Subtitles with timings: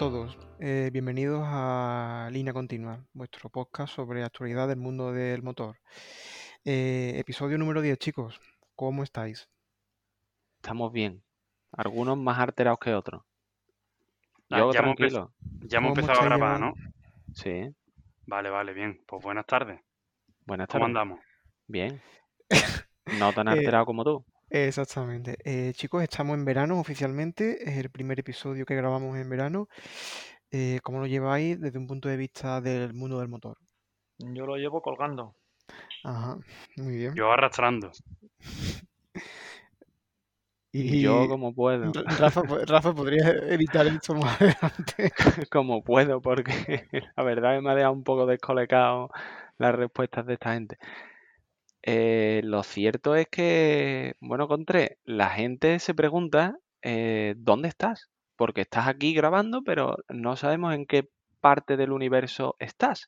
[0.00, 5.76] todos, eh, bienvenidos a Línea Continua, vuestro podcast sobre actualidad del mundo del motor.
[6.64, 8.40] Eh, episodio número 10, chicos,
[8.74, 9.50] ¿cómo estáis?
[10.56, 11.22] Estamos bien.
[11.72, 13.24] Algunos más alterados que otros.
[14.48, 15.34] Ah, Yo ya hemos tranquilo.
[15.68, 16.72] Ya hemos ¿Cómo empezado a grabar, ¿no?
[17.34, 17.68] Sí.
[18.26, 19.02] Vale, vale, bien.
[19.06, 19.82] Pues buenas tardes.
[20.46, 20.86] Buenas ¿Cómo tardes.
[20.86, 21.20] andamos?
[21.66, 22.00] Bien.
[23.18, 24.24] No tan Eh, alterado como tú.
[24.50, 25.36] Exactamente.
[25.44, 29.68] Eh, chicos, estamos en verano oficialmente, es el primer episodio que grabamos en verano.
[30.50, 33.56] Eh, ¿cómo lo lleváis desde un punto de vista del mundo del motor?
[34.18, 35.36] Yo lo llevo colgando.
[36.02, 36.38] Ajá,
[36.76, 37.14] muy bien.
[37.14, 37.92] Yo arrastrando.
[40.72, 41.92] Y Yo como puedo.
[41.92, 45.12] Ra- Rafa, Rafa, ¿podrías editar esto más adelante?
[45.50, 46.52] Como puedo, porque
[47.16, 49.10] la verdad que me ha dejado un poco descolecado
[49.58, 50.78] las respuestas de esta gente.
[51.82, 58.10] Eh, lo cierto es que, bueno, Contré, la gente se pregunta eh, ¿dónde estás?
[58.36, 61.08] Porque estás aquí grabando, pero no sabemos en qué
[61.40, 63.06] parte del universo estás.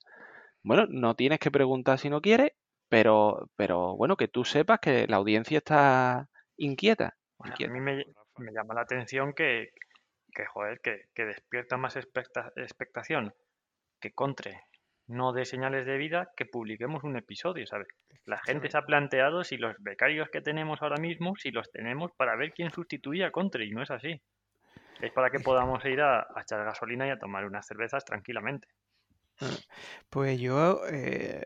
[0.62, 2.52] Bueno, no tienes que preguntar si no quieres,
[2.88, 7.16] pero, pero bueno, que tú sepas que la audiencia está inquieta.
[7.38, 8.04] A mí me,
[8.38, 9.70] me llama la atención que,
[10.34, 13.34] que joder, que, que despierta más expecta- expectación
[14.00, 14.60] que Contre
[15.12, 17.88] no dé señales de vida que publiquemos un episodio, ¿sabes?
[18.24, 22.12] La gente se ha planteado si los becarios que tenemos ahora mismo, si los tenemos
[22.16, 24.20] para ver quién sustituye a Contre, y no es así.
[25.00, 28.68] Es para que podamos ir a, a echar gasolina y a tomar unas cervezas tranquilamente.
[30.10, 31.44] Pues yo, eh,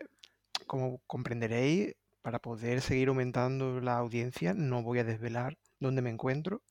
[0.67, 6.61] como comprenderéis, para poder seguir aumentando la audiencia, no voy a desvelar dónde me encuentro,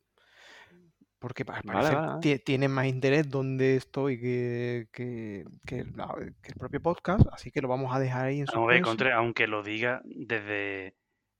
[1.18, 2.20] porque pa- al Vale, vale, vale.
[2.20, 7.50] tie- tienen más interés dónde estoy que, que- que la- que el propio podcast, así
[7.50, 8.88] que lo vamos a dejar ahí en suspenso.
[8.90, 10.94] Contre, aunque lo diga desde,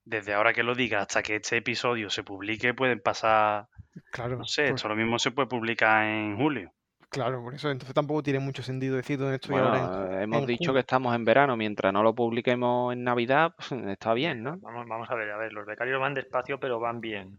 [0.04, 3.68] desde ahora que lo diga hasta que este episodio se publique, pueden pasar,
[4.12, 6.72] Claro, no sé, por- esto lo mismo se puede publicar en julio.
[7.08, 10.46] claro, por eso entonces tampoco tiene mucho sentido decir dónde estoy ahora en, hemos en
[10.46, 14.58] dicho que estamos en verano, mientras no lo publiquemos en Navidad, pues, está bien, ¿no?
[14.58, 17.38] Vamos, vamos a ver, a ver, los becarios van despacio, pero van bien.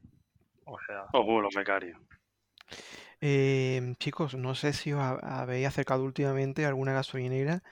[0.65, 1.97] O sea, Ojo, los becarios.
[3.21, 7.63] Eh, chicos, no sé si os ha- habéis acercado últimamente a alguna gasolinera.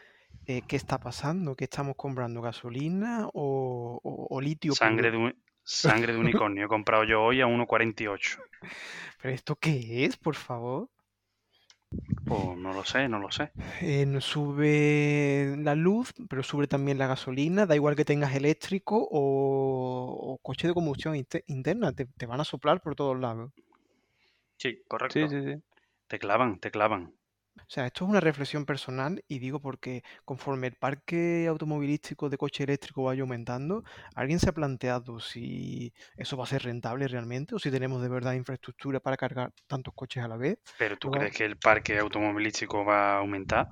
[0.48, 1.56] eh, ¿qué está pasando?
[1.56, 2.40] ¿Qué estamos comprando?
[2.42, 5.18] ¿Gasolina o, o- o litio Sangre puro?
[5.20, 6.20] de, un- sangre de
[6.50, 6.66] unicornio.
[6.66, 8.40] He comprado yo hoy a 1,48.
[9.22, 10.90] ¿Pero esto qué es, por favor?
[12.26, 13.52] Pues no lo sé, no lo sé.
[13.82, 17.66] Eh, sube la luz, pero sube también la gasolina.
[17.66, 21.92] Da igual que tengas eléctrico o, o coche de combustión inte- interna.
[21.94, 23.52] Te, te van a soplar por todos lados.
[24.58, 25.28] Sí, correcto.
[25.28, 25.64] Sí, sí, sí.
[26.08, 27.14] Te clavan, te clavan.
[27.58, 32.38] O sea, esto es una reflexión personal y digo porque conforme el parque automovilístico de
[32.38, 33.84] coche eléctrico vaya aumentando,
[34.14, 38.10] ¿alguien se ha planteado si eso va a ser rentable realmente o si tenemos de
[38.10, 40.60] verdad infraestructura para cargar tantos coches a la vez?
[40.78, 43.70] ¿Pero tú crees que el parque automovilístico va a aumentar?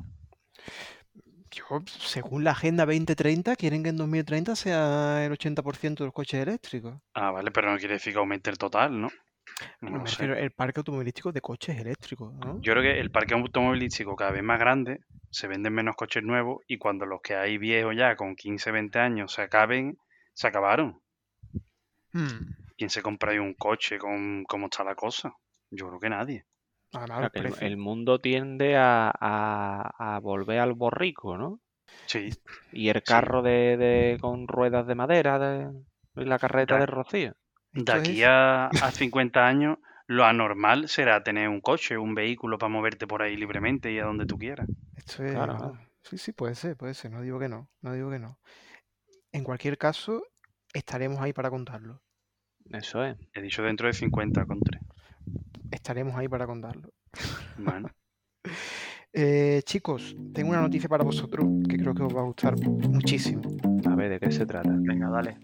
[1.52, 6.42] Yo, según la Agenda 2030, quieren que en 2030 sea el 80% de los coches
[6.42, 6.96] eléctricos.
[7.14, 9.10] Ah, vale, pero no quiere decir que aumente el total, ¿no?
[9.82, 12.60] No, me refiero el parque automovilístico de coches eléctricos, ¿no?
[12.62, 15.00] Yo creo que el parque automovilístico cada vez más grande,
[15.30, 19.00] se venden menos coches nuevos y cuando los que hay viejos ya con 15, 20
[19.00, 19.98] años se acaben,
[20.34, 21.02] se acabaron.
[22.14, 22.54] Hmm.
[22.78, 25.34] ¿Quién se compra ahí un coche con cómo está la cosa?
[25.72, 26.46] Yo creo que nadie.
[26.92, 31.60] Que el, mundo tiende a, a- a volver al borrico, ¿no?
[32.06, 32.30] Sí,
[32.72, 35.72] Y el carro de, de- con ruedas de madera de,
[36.16, 37.34] y la carreta de Rocío.
[37.74, 42.70] De aquí a, a 50 años lo anormal será tener un coche, un vehículo para
[42.70, 44.68] moverte por ahí libremente y a donde tú quieras.
[44.96, 45.78] Esto es, Claro.
[46.04, 47.12] Sí, sí, puede ser, puede ser.
[47.12, 48.38] No digo que no, no digo que no.
[49.32, 50.22] En cualquier caso,
[50.74, 52.02] estaremos ahí para contarlo.
[52.70, 53.18] Eso es.
[53.34, 54.82] He dicho dentro de 50 con 3.
[55.72, 56.94] Estaremos ahí para contarlo.
[57.58, 57.90] Bueno,
[59.16, 62.56] Eh, chicos, tengo una noticia para vosotros que creo que os va a gustar
[62.90, 63.42] muchísimo.
[63.88, 64.70] A ver, ¿de qué se trata?
[64.74, 65.38] Venga, dale.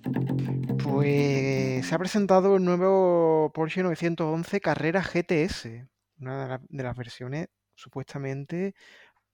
[0.83, 5.87] Pues se ha presentado el nuevo Porsche 911 Carrera GTS,
[6.19, 8.73] una de, la- de las versiones supuestamente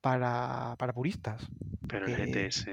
[0.02, 1.48] para, para puristas.
[1.88, 2.68] pero el porque, GTS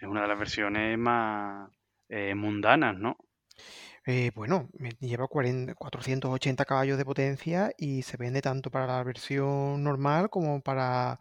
[0.00, 1.70] es una de las versiones más
[2.08, 3.16] eh, mundanas, ¿no?
[4.04, 4.68] Eh, bueno,
[4.98, 10.60] lleva 40 480 caballos de potencia y se vende tanto para la versión normal como
[10.60, 11.20] para,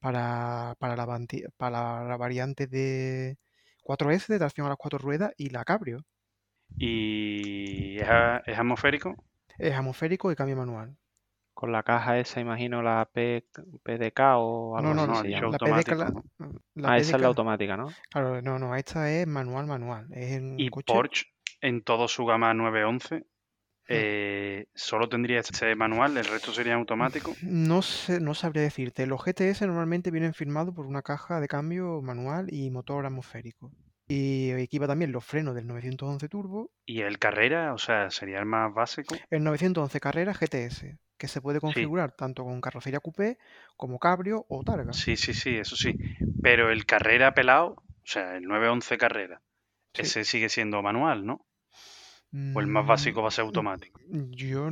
[0.00, 1.18] para, para, la,
[1.56, 3.38] para la variante de
[3.84, 6.04] 4S de tracción a las cuatro ruedas y la Cabrio.
[6.76, 8.08] Y es,
[8.58, 9.14] atmosférico.
[9.56, 10.96] Es atmosférico y cambio manual.
[11.54, 13.46] Con la caja esa, imagino la P,
[13.82, 16.12] PDK o algo No, no, así no, la PDK, la,
[16.74, 17.88] la Ah, esa es la automática, ¿no?
[18.10, 20.08] Claro, no, no, esta es manual, manual.
[20.12, 20.92] Es en Y coche.
[20.92, 23.26] Porsche en todo su gama 911
[23.88, 27.34] eh, solo tendría ese manual, el resto sería automático.
[27.42, 29.06] No sé, no sabría decirte.
[29.06, 33.70] Los GTS normalmente vienen firmados por una caja de cambio manual y motor atmosférico.
[34.08, 36.70] Y equipa también los frenos del 911 Turbo.
[36.84, 37.74] ¿Y el Carrera?
[37.74, 39.16] O sea, sería el más básico.
[39.30, 43.38] El 911 Carrera GTS, que se puede configurar tanto con carrocería coupé
[43.76, 44.92] como cabrio o targa.
[44.92, 45.96] Sí, sí, sí, eso sí.
[46.40, 49.42] Pero el Carrera pelado, o sea, el 911 Carrera,
[49.96, 50.02] Sí.
[50.02, 51.46] ese sigue siendo manual, ¿no?
[52.54, 54.00] O el más Mm, básico va a ser automático.
[54.30, 54.68] Yo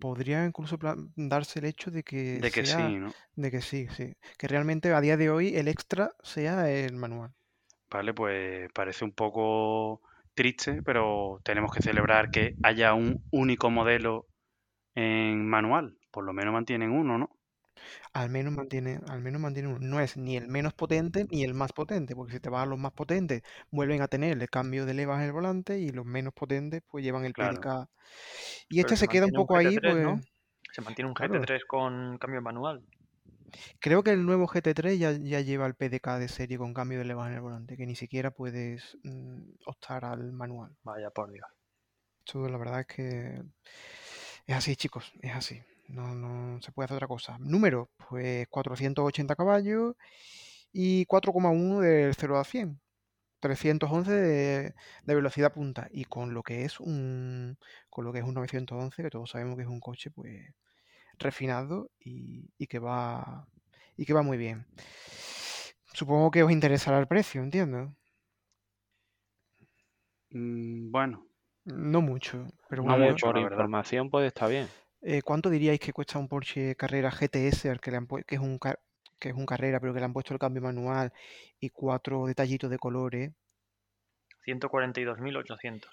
[0.00, 0.78] podría incluso
[1.16, 3.12] darse el hecho de que De que sea, sí, ¿no?
[3.36, 4.14] de que sí, sí.
[4.38, 7.32] Que realmente a día de hoy el extra sea el manual.
[7.90, 10.00] Vale, pues parece un poco
[10.34, 14.26] triste, pero tenemos que celebrar que haya un único modelo
[14.94, 15.98] en manual.
[16.10, 17.30] Por lo menos mantienen uno, ¿no?
[18.12, 19.78] Al menos mantiene, al menos mantiene uno.
[19.80, 22.66] No es ni el menos potente ni el más potente, porque si te vas a
[22.66, 26.04] los más potentes, vuelven a tener el cambio de levas en el volante y los
[26.06, 27.58] menos potentes pues llevan el Claro.
[27.58, 27.88] PDK.
[28.68, 30.20] Y Pero este se queda un poco ahí, GT3, pues ¿no?
[30.72, 31.44] Se mantiene un Claro.
[31.44, 32.82] GT3 con cambio manual.
[33.80, 37.04] creo que el nuevo GT3 ya, ya lleva el PDK de serie con cambio de
[37.04, 40.76] levas en el volante, que ni siquiera puedes mm, optar al manual.
[40.82, 41.46] Vaya por Dios.
[42.24, 43.42] Esto la verdad es que
[44.46, 45.62] es así, chicos, es así.
[45.88, 47.38] No, no se puede hacer otra cosa.
[47.40, 49.94] Número, pues 480 caballos
[50.72, 52.80] y 4,1 del 0 a 100.
[53.40, 54.74] 311 de,
[55.04, 57.58] de velocidad punta y con lo que es un
[57.90, 60.54] con lo que es un 911 que todos sabemos que es un coche pues
[61.18, 63.48] refinado y, y que va
[63.96, 64.66] y que va muy bien
[65.98, 67.94] supongo que os interesará el precio entiendo
[70.30, 71.26] Mm, bueno,
[71.64, 74.68] no mucho pero No bueno mucho, por la información puede estar bien.
[75.02, 78.40] Eh, ¿cuánto diríais que cuesta un Porsche Carrera GTS al que le han que es
[78.40, 78.58] un
[79.18, 81.12] que es un Carrera pero que le han puesto el cambio manual
[81.60, 83.32] y cuatro detallitos de colores
[84.46, 85.88] 142.800.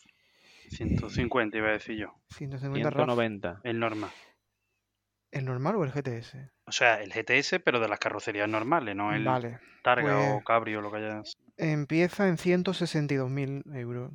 [0.69, 2.13] 150 iba a decir yo.
[2.29, 3.61] 150 RAF 190.
[3.63, 4.11] El normal.
[5.31, 6.35] el normal o el GTS
[6.65, 10.45] O sea, el GTS, pero de las carrocerías normales, no el vale Targa o pues-
[10.45, 11.21] Cabrio, lo que haya.
[11.57, 14.11] empieza en 162.000 euros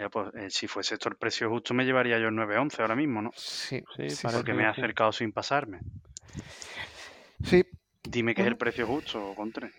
[0.00, 2.96] Ya, pues, eh, si fuese esto el precio justo, me llevaría yo el 911 ahora
[2.96, 3.30] mismo, ¿no?
[3.36, 5.80] sí Sí, sí, Porque me he acercado sin pasarme.
[7.44, 7.62] Sí,
[8.04, 9.70] Dime que es el precio justo, Contre.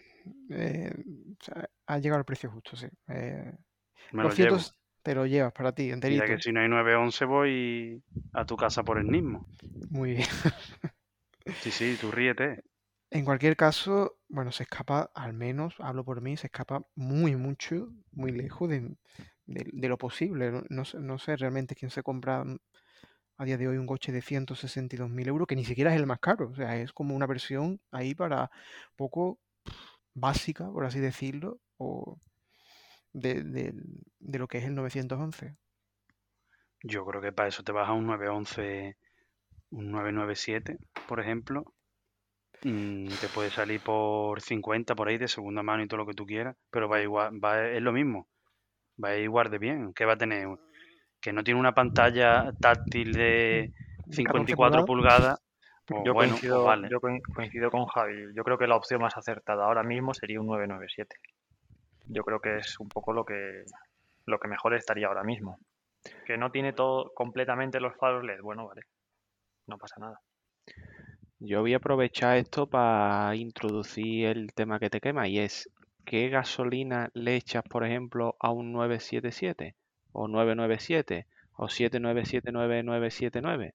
[0.51, 0.93] eh,
[1.39, 2.85] o sea, ha llegado el precio justo, sí.
[3.07, 3.51] Eh,
[4.11, 4.59] Me lo llevo.
[4.59, 6.23] 100 te lo llevas para ti, enterito.
[6.23, 8.03] que si no hay 911 voy
[8.33, 9.43] a tu casa por el mismo.
[9.89, 10.27] Muy bien.
[11.63, 12.63] Sí, sí, tú ríete.
[13.09, 17.89] En cualquier caso, bueno, se escapa, al menos, hablo por mí, se escapa muy mucho,
[18.13, 18.95] muy lejos de,
[19.45, 20.51] de- lo posible.
[20.69, 22.57] No, no sé, realmente quién se compra mm,
[23.37, 26.19] a día de hoy un coche de 162.000 euros, que ni siquiera es el más
[26.19, 26.49] caro.
[26.49, 28.51] O sea, es como una versión ahí para
[28.95, 29.39] poco
[30.13, 32.19] básica, por así decirlo, o
[33.13, 33.73] de, de-
[34.19, 35.57] de lo que es el 911.
[36.83, 38.97] Yo creo que para eso te vas a un 911,
[39.71, 41.73] un 997, por ejemplo.
[43.19, 46.25] Te puede salir por 50 por ahí de segunda mano y todo lo que tú
[46.25, 48.27] quieras, pero va igual, va, es lo mismo.
[49.03, 49.93] Va igual de bien.
[49.93, 50.47] ¿Qué va a tener?
[51.19, 53.71] Que no tiene una pantalla táctil de
[54.09, 55.39] 54 pulgadas.
[55.85, 56.87] Pues Yo, bueno, coincido, pues vale.
[56.89, 58.33] yo coin- coincido con Javi.
[58.35, 61.17] Yo creo que la opción más acertada ahora mismo sería un 997.
[62.07, 63.63] Yo creo que es un poco lo que,
[64.25, 65.57] lo que mejor estaría ahora mismo.
[66.25, 68.41] Que no tiene todo completamente los faros LED.
[68.41, 68.81] Bueno, vale.
[69.67, 70.19] No pasa nada.
[71.39, 75.69] Yo voy a aprovechar esto para introducir el tema que te quema y es
[76.05, 79.75] ¿qué gasolina le echas, por ejemplo, a un 977
[80.11, 83.73] o 997 o 7979979?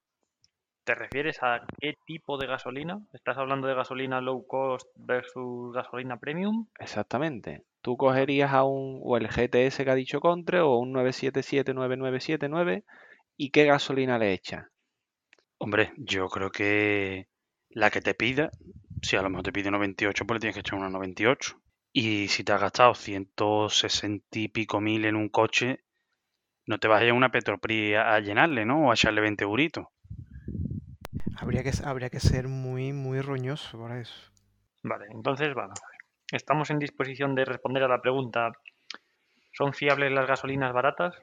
[0.84, 3.00] ¿Te refieres a qué tipo de gasolina?
[3.12, 6.68] ¿Estás hablando de gasolina low cost versus gasolina premium?
[6.78, 7.64] Exactamente.
[7.82, 12.84] Tú cogerías a un o el GTS que ha dicho Contre o un 9779979
[13.36, 14.66] y ¿qué gasolina le echas?
[15.58, 17.28] Hombre, yo creo que
[17.70, 18.50] la que te pida,
[19.02, 21.60] si a lo mejor te pide 98, pues le tienes que echar una 98.
[21.98, 25.82] Y si te has gastado 160 y pico mil en un coche,
[26.66, 28.88] no te vas a ir a una Petropri a, a llenarle, ¿no?
[28.88, 29.86] O a echarle 20 euritos.
[31.38, 34.30] Habría que, habría que ser muy, muy roñoso para eso.
[34.82, 35.70] Vale, entonces ver.
[36.32, 38.52] Estamos en disposición de responder a la pregunta
[39.54, 41.14] ¿son fiables las gasolinas baratas?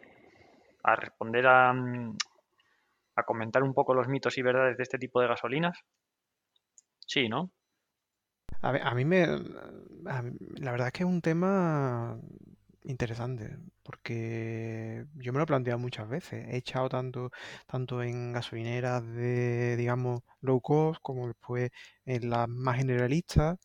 [0.83, 5.27] A responder a, a comentar un poco los mitos y verdades de este tipo de
[5.27, 5.77] gasolinas.
[7.05, 7.51] Sí, ¿no?
[8.63, 9.27] A, mí me...
[10.05, 12.17] la verdad es que es un tema
[12.85, 16.47] interesante, porque yo me lo he planteado muchas veces.
[16.49, 17.31] He echado tanto,
[17.67, 21.71] tanto en gasolineras de, digamos, low cost, como después
[22.05, 23.59] en las más generalistas.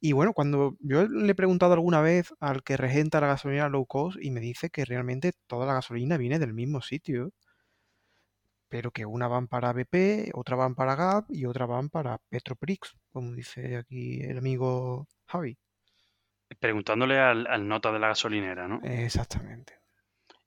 [0.00, 3.86] Y bueno, cuando yo le he preguntado alguna vez al que regenta la gasolinera low
[3.86, 7.32] cost y me dice que realmente toda la gasolina viene del mismo sitio.
[8.72, 12.96] Pero que una van para BP, otra van para GAP y otra van para Petroprix,
[13.12, 15.58] como dice aquí el amigo Javi.
[16.58, 18.80] Preguntándole al, al nota de la gasolinera, ¿no?
[18.82, 19.74] Exactamente.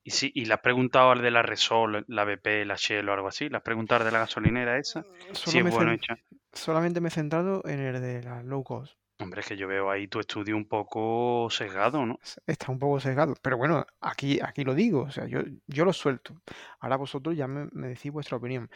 [0.03, 3.13] Y si, y le has preguntado al de la Resol, la BP, la Shell o
[3.13, 6.17] algo así, le has preguntado al de la gasolinera esa, si Solo es bueno hecha.
[6.51, 8.97] solamente me he centrado en el de la low cost.
[9.19, 12.21] Hombre, es que yo veo ahí tu estudio un poco sesgado, ¿no?
[12.47, 15.93] Está un poco sesgado, pero bueno, aquí, aquí lo digo, o sea, yo, yo lo
[15.93, 16.41] suelto.
[16.79, 18.69] Ahora vosotros ya me, decís vuestra opinión.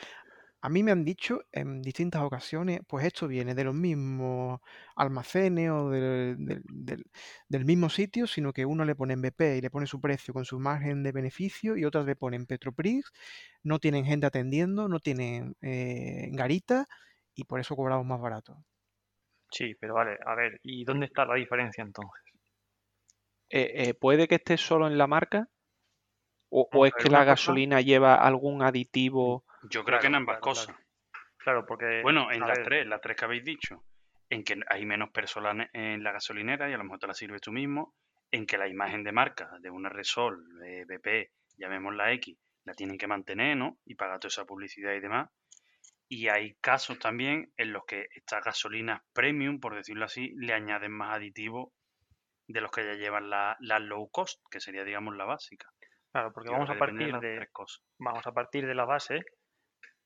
[0.62, 4.60] A mí me han dicho en distintas ocasiones, pues esto viene de los mismos
[4.96, 7.06] almacenes o del-
[7.50, 10.34] del mismo sitio, sino que uno le pone en BP y le pone su precio
[10.34, 13.12] con su margen de beneficio y otras le ponen Petroprix,
[13.64, 16.88] no tienen gente atendiendo, no tienen eh, garita
[17.36, 18.64] y por eso cobramos más barato.
[19.52, 22.22] Sí, pero vale, a ver, ¿y dónde está la diferencia entonces?
[23.50, 25.48] Eh, eh, ¿puede que esté solo en la marca?
[26.52, 29.46] ¿O, es que la cosa- gasolina lleva algún aditivo?
[29.70, 30.66] Yo creo que en ambas claro, cosas.
[30.66, 30.90] claro.
[31.38, 32.02] Claro, porque.
[32.02, 33.84] Bueno, en las ver, tres, las tres que habéis dicho,
[34.30, 37.42] en que hay menos personas en la gasolinera y a lo mejor te la sirves
[37.42, 37.96] tú mismo,
[38.32, 42.98] en que la imagen de marca de una Resol, de BP, llamémosla X, la tienen
[42.98, 43.78] que mantener, ¿no?
[43.86, 45.30] Y pagar toda esa publicidad y demás.
[46.10, 50.92] Y hay casos también en los que estas gasolinas premium, por decirlo así, le añaden
[50.92, 51.70] más aditivos
[52.48, 55.68] de los que ya llevan la, la low cost, que sería, digamos, la básica.
[56.12, 57.84] Claro, porque vamos a partir de, cosas.
[58.00, 59.20] vamos a partir de la base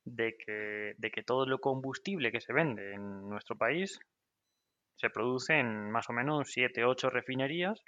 [0.03, 3.98] de que, de que todo el combustible que se vende en nuestro país
[4.98, 7.81] se produce en más o menos 7, 8 refinerías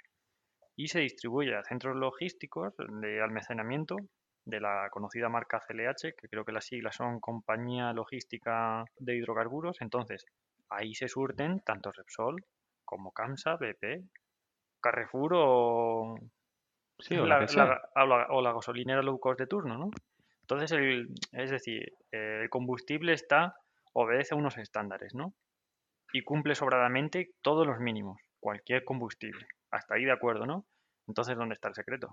[0.76, 3.96] y se distribuye a centros logísticos de almacenamiento
[4.46, 9.80] de la conocida marca CLH, que creo que las siglas son Compañía Logística de Hidrocarburos.
[9.80, 10.24] Entonces,
[10.70, 12.42] ahí se surten tanto Repsol
[12.84, 14.04] como CAMSA, BP,
[14.80, 16.16] Carrefour o,
[16.98, 17.38] Sí, o la,
[18.30, 19.90] o la- gasolinera low cost de turno, ¿no?
[20.42, 23.56] Entonces, el, es decir, el combustible está,
[23.92, 25.34] obedece a unos estándares, ¿no?
[26.12, 29.46] Y cumple sobradamente todos los mínimos, cualquier combustible.
[29.72, 30.64] Hasta ahí de acuerdo, ¿no?
[31.08, 32.10] Entonces, ¿dónde está el secreto?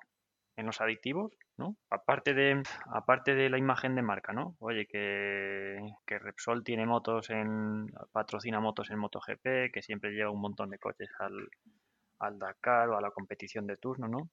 [0.55, 1.75] En los aditivos, ¿no?
[1.89, 4.55] Aparte de, aparte de la imagen de marca, ¿no?
[4.59, 10.41] Oye, que, que Repsol tiene motos en, patrocina motos en MotoGP, que siempre lleva un
[10.41, 11.49] montón de coches al,
[12.19, 14.29] al Dakar o a la competición de turno, ¿no?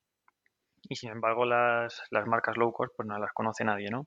[0.88, 4.06] Y sin embargo las, las marcas low cost pues no las conoce nadie, ¿no?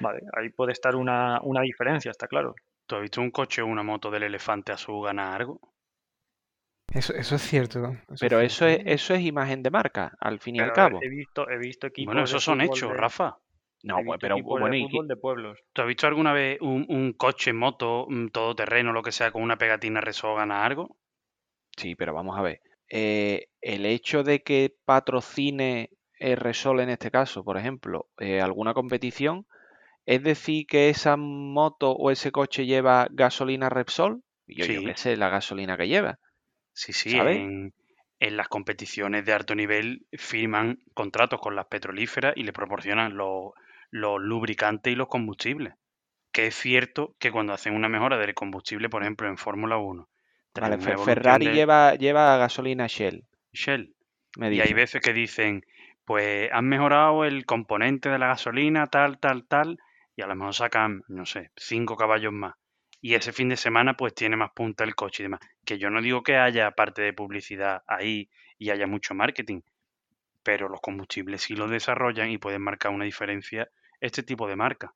[0.00, 2.54] Vale, ahí puede estar una, una diferencia, está claro.
[2.86, 5.60] ¿Tú has visto un coche o una moto del elefante azul ganar algo?
[6.94, 7.78] Eso, eso es cierto.
[8.04, 10.72] eso es Pero eso es, eso es imagen de marca, al fin y al Pero
[10.72, 11.00] a cabo.
[11.00, 13.36] he visto, he visto equipos Bueno, esos son hechos, de- Rafa.
[13.82, 15.58] No, pues, pero bueno, de y, de pueblos.
[15.74, 19.42] ¿Tú has visto alguna vez un, un coche, moto, mm, todoterreno, lo que sea, con
[19.42, 20.96] una pegatina Resol ganar algo?
[21.76, 22.60] Sí, pero vamos a ver.
[22.90, 28.74] eh, el hecho de que patrocine eh, Resol en este caso, por ejemplo, eh, alguna
[28.74, 29.46] competición,
[30.06, 34.22] es decir que esa moto o ese coche lleva gasolina Repsol.
[34.46, 34.84] Yo, yo Sí.
[34.84, 36.18] qué sé, la gasolina que lleva.
[36.74, 37.42] Sí, sí, ¿Sabes?
[37.42, 37.72] en,
[38.20, 43.52] en las competiciones de alto nivel firman contratos con las petrolíferas y le proporcionan los,
[43.90, 45.74] los lubricantes y los combustibles.
[46.32, 50.08] Que es cierto que cuando hacen una mejora del combustible, por ejemplo, en Fórmula 1,
[50.60, 53.94] Vale, tenemos una Fe- evolución Ferrari de lleva, lleva gasolina Shell, Shell.
[54.36, 55.64] me Y hay veces que dicen,
[56.04, 59.78] pues han mejorado el componente de la gasolina, tal, tal, tal,
[60.14, 62.54] y a lo mejor sacan, no sé, cinco caballos más.
[63.04, 65.40] Y ese fin de semana, pues tiene más punta el coche y demás.
[65.66, 69.60] Que yo no digo que haya parte de publicidad ahí y haya mucho marketing,
[70.42, 73.68] pero los combustibles sí lo desarrollan y pueden marcar una diferencia
[74.00, 74.94] este tipo de marca.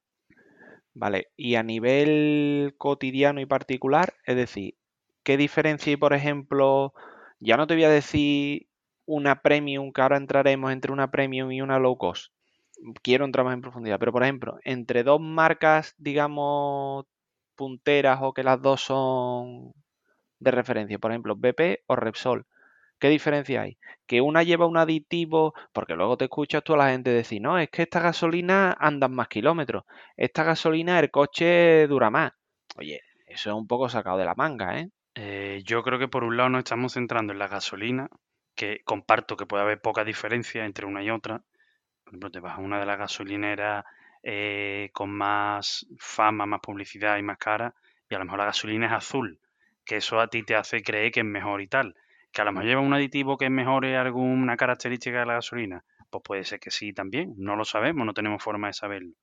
[0.94, 4.76] Vale, y a nivel cotidiano y particular, es decir,
[5.22, 6.94] ¿qué diferencia hay, por ejemplo,
[7.40, 8.68] ya no te voy a decir
[9.04, 12.32] una premium, que ahora entraremos entre una premium y una low cost?
[13.02, 17.04] Quiero entrar más en profundidad, pero por ejemplo, entre dos marcas, digamos,
[17.58, 19.74] punteras o que las dos son
[20.38, 22.46] de referencia, por ejemplo, BP o Repsol,
[22.98, 23.76] ¿qué diferencia hay?
[24.06, 27.58] Que una lleva un aditivo, porque luego te escuchas tú a la gente decir, no,
[27.58, 29.84] es que esta gasolina andan más kilómetros,
[30.16, 32.32] esta gasolina el coche dura más.
[32.76, 34.90] Oye, eso es un poco sacado de la manga, ¿eh?
[35.16, 38.08] Eh, yo creo que por un lado nos estamos centrando en la gasolina,
[38.54, 41.42] que comparto que puede haber poca diferencia entre una y otra.
[42.04, 43.84] Por ejemplo, te vas a una de las gasolineras
[44.22, 47.74] eh, con más fama, más publicidad y más cara,
[48.08, 49.40] y a lo mejor la gasolina es azul,
[49.84, 51.94] que eso a ti te hace creer que es mejor y tal.
[52.32, 56.22] Que a lo mejor lleva un aditivo que mejore alguna característica de la gasolina, pues
[56.24, 59.14] puede ser que sí también, no lo sabemos, no tenemos forma de saberlo.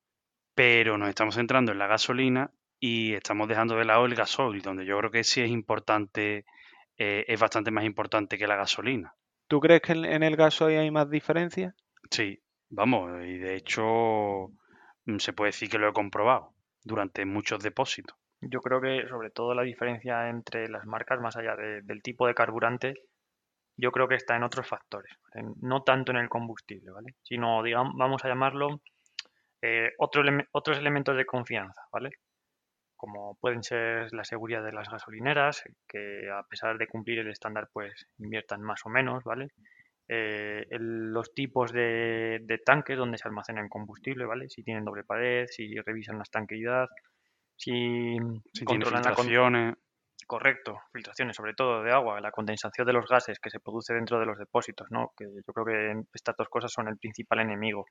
[0.54, 4.84] Pero nos estamos centrando en la gasolina y estamos dejando de lado el gasoil, donde
[4.84, 6.44] yo creo que sí es importante,
[6.96, 9.14] eh, es bastante más importante que la gasolina.
[9.48, 11.74] ¿Tú crees que en el gasoil hay más diferencia?
[12.10, 14.50] Sí, vamos, y de hecho,
[15.18, 18.16] se puede decir que lo he comprobado durante muchos depósitos.
[18.40, 22.26] Yo creo que sobre todo la diferencia entre las marcas, más allá de- del tipo
[22.26, 22.94] de carburante,
[23.76, 25.12] yo creo que está en otros factores,
[25.60, 27.14] no tanto en el combustible, ¿vale?
[27.22, 28.80] Sino, digamos, vamos a llamarlo
[29.62, 32.10] eh, otros elementos de confianza, ¿vale?
[32.96, 37.68] Como pueden ser la seguridad de las gasolineras, que a pesar de cumplir el estándar,
[37.72, 39.48] pues inviertan más o menos, ¿vale?
[40.08, 44.48] Eh, el- los tipos de, de tanques donde se almacena el combustible, ¿vale?
[44.48, 46.86] Si tienen doble pared, si revisan la estanqueidad,
[48.52, 49.26] si controlan la con-
[50.26, 54.18] Correcto, filtraciones sobre todo de agua, la condensación de los gases que se produce dentro
[54.18, 55.12] de los depósitos, ¿no?
[55.16, 57.86] Que yo creo que estas dos cosas son el principal enemigo.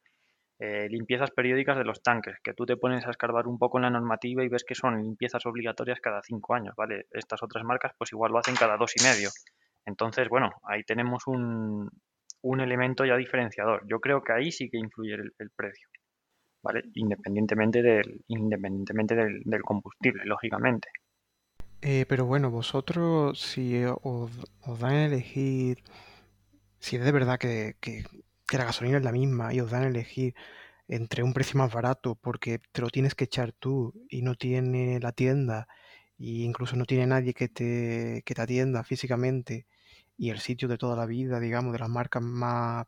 [0.59, 3.83] Eh, limpiezas periódicas de los tanques, que tú te pones a escarbar un poco en
[3.83, 7.07] la normativa y ves que son limpiezas obligatorias cada cinco años, ¿vale?
[7.11, 9.29] Estas otras marcas pues igual lo hacen cada dos y medio.
[9.85, 11.89] Entonces, bueno, ahí tenemos un,
[12.43, 13.83] elemento ya diferenciador.
[13.87, 15.87] Yo creo que ahí sí que influye el, precio,
[16.61, 16.83] ¿vale?
[16.95, 20.89] Independientemente del, independientemente del, combustible, lógicamente.
[21.81, 24.31] Eh, pero bueno, vosotros, si os,
[24.79, 25.83] dan a elegir,
[26.79, 27.75] si es de verdad que,
[28.51, 30.33] la gasolina es la misma y os dan a elegir
[30.87, 34.99] entre un precio más barato porque te lo tienes que echar tú y no tiene
[34.99, 35.67] la tienda
[36.17, 39.65] e incluso no tiene nadie que te atienda físicamente
[40.17, 42.87] y el sitio de toda la vida, digamos, de las marcas más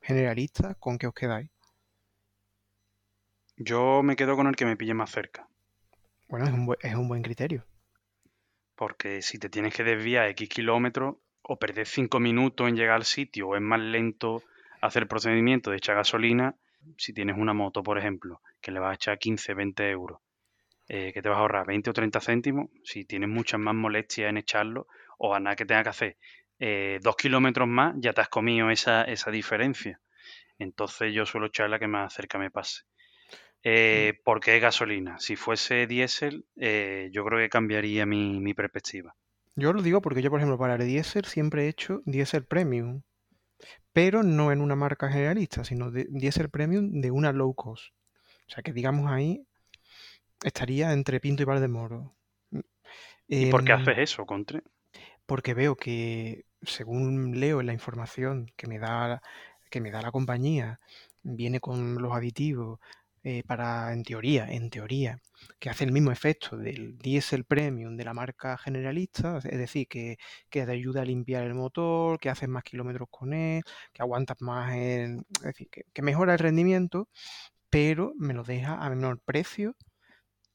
[0.00, 1.50] generalistas, ¿con qué os quedáis?
[3.58, 5.46] yo me quedo con el que me pille más cerca.
[6.28, 7.66] Bueno, es un, buen- es un buen criterio.
[8.76, 13.04] Porque si te tienes que desviar X kilómetros o perder 5 minutos en llegar al
[13.04, 14.42] sitio o es más lento
[14.80, 16.54] hacer el procedimiento de echar gasolina,
[16.96, 20.20] si tienes una moto, por ejemplo, que le vas a echar 15, 20 euros,
[20.88, 24.30] eh, que te vas a ahorrar 20 o 30 céntimos, si tienes muchas más molestias
[24.30, 26.16] en echarlo o a nada que tengas que hacer
[26.58, 30.00] eh, dos kilómetros más, ya te has comido esa, esa diferencia.
[30.58, 32.82] Entonces yo suelo echar la que más cerca me pase.
[33.62, 35.18] Eh, ¿Por qué gasolina?
[35.18, 39.14] Si fuese diésel, eh, yo creo que cambiaría mi, mi perspectiva.
[39.56, 43.02] Yo lo digo porque yo, por ejemplo, para el diésel siempre he hecho diésel premium,
[43.92, 47.92] pero no en una marca generalista, sino de diésel premium de una low cost.
[48.46, 49.46] O sea que digamos ahí
[50.44, 52.14] estaría entre Pinto y Valdemoro.
[53.28, 54.62] ¿Y por qué Em, haces eso, Contre?
[55.26, 59.22] Porque veo que, según leo en la información que me da,
[59.70, 60.80] que me da la compañía,
[61.22, 62.78] viene con los aditivos
[63.24, 65.18] eh, para, en teoría, en teoría,
[65.58, 70.16] que hace el mismo efecto del diésel premium de la marca generalista, es decir, que,
[70.48, 73.62] que te ayuda a limpiar el motor, que haces más kilómetros con él,
[73.92, 77.08] que aguantas más, en- es decir, que, que mejora el rendimiento,
[77.70, 79.76] pero me lo deja a menor precio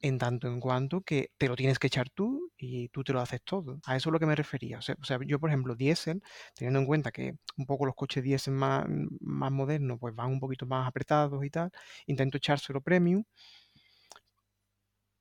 [0.02, 3.20] en tanto en cuanto que te lo tienes que echar tú y tú te lo
[3.20, 3.80] haces todo.
[3.86, 4.78] A eso es lo que me refería.
[4.78, 6.22] O sea, yo, por ejemplo, diésel,
[6.54, 8.86] teniendo en cuenta que un poco los coches diésel más,
[9.20, 11.70] más modernos pues van un poquito más apretados y tal,
[12.06, 13.24] intento echárselo premium,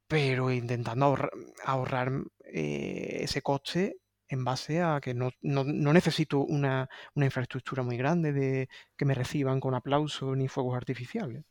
[0.08, 1.32] pero intentando ahorrar,
[1.66, 2.12] ahorrar
[2.46, 7.98] eh, ese coste en base a que no, no- no necesito una, una infraestructura muy
[7.98, 11.44] grande de que me reciban con aplausos ni fuegos artificiales.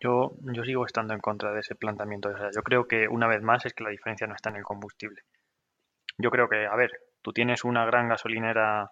[0.00, 2.28] Yo, yo sigo estando en contra de ese planteamiento.
[2.28, 4.56] O sea, yo creo que una vez más es que la diferencia no está en
[4.56, 5.22] el combustible.
[6.18, 6.90] Yo creo que, a ver,
[7.22, 8.90] tú tienes una gran gasolinera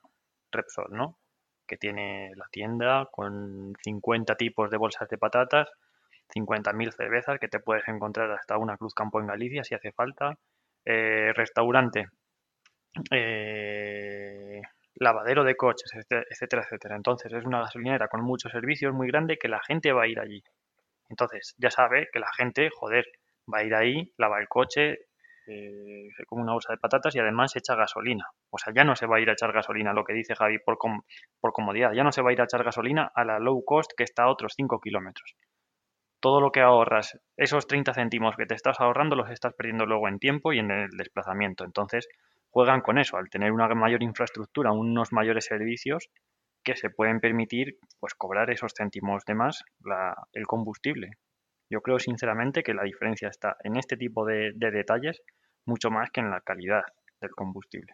[0.53, 1.19] Repsol, ¿no?
[1.67, 5.69] Que tiene la tienda con 50 tipos de bolsas de patatas,
[6.35, 10.39] 50.000 cervezas que te puedes encontrar hasta una Cruz Campo en Galicia si hace falta.
[10.85, 12.09] Eh, restaurante,
[13.11, 14.61] eh,
[14.97, 16.97] lavadero de coches, etcétera, etcétera.
[16.97, 20.21] Entonces es una gasolinera con muchos servicios muy grande que la gente va a ir
[20.21, 20.43] allí.
[21.15, 23.05] Entonces ya sabe que la gente, joder,
[23.53, 24.99] va a ir ahí, lava el coche,
[25.47, 28.27] eh, se come una bolsa de patatas y además echa gasolina.
[28.51, 30.59] O sea, ya no se va a ir a echar gasolina, lo que dice Javi,
[30.59, 31.03] por, com-
[31.41, 31.93] por comodidad.
[31.93, 34.25] Ya no se va a ir a echar gasolina a la low cost que está
[34.25, 35.35] a otros 5 kilómetros.
[36.21, 40.09] Todo lo que ahorras, esos 30 céntimos que te estás ahorrando, los estás perdiendo luego
[40.09, 41.65] en tiempo y en el desplazamiento.
[41.65, 42.09] Entonces,
[42.51, 46.09] juegan con eso, al tener una mayor infraestructura, unos mayores servicios
[46.65, 51.11] que se pueden permitir pues cobrar esos céntimos de más la- el combustible.
[51.71, 55.23] Yo creo sinceramente que la diferencia está en este tipo de, de detalles
[55.67, 56.83] mucho más que en la calidad
[57.21, 57.93] del combustible.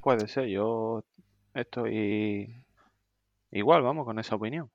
[0.00, 1.04] Puede ser, yo
[1.54, 2.64] estoy
[3.50, 4.70] igual, vamos, con esa opinión.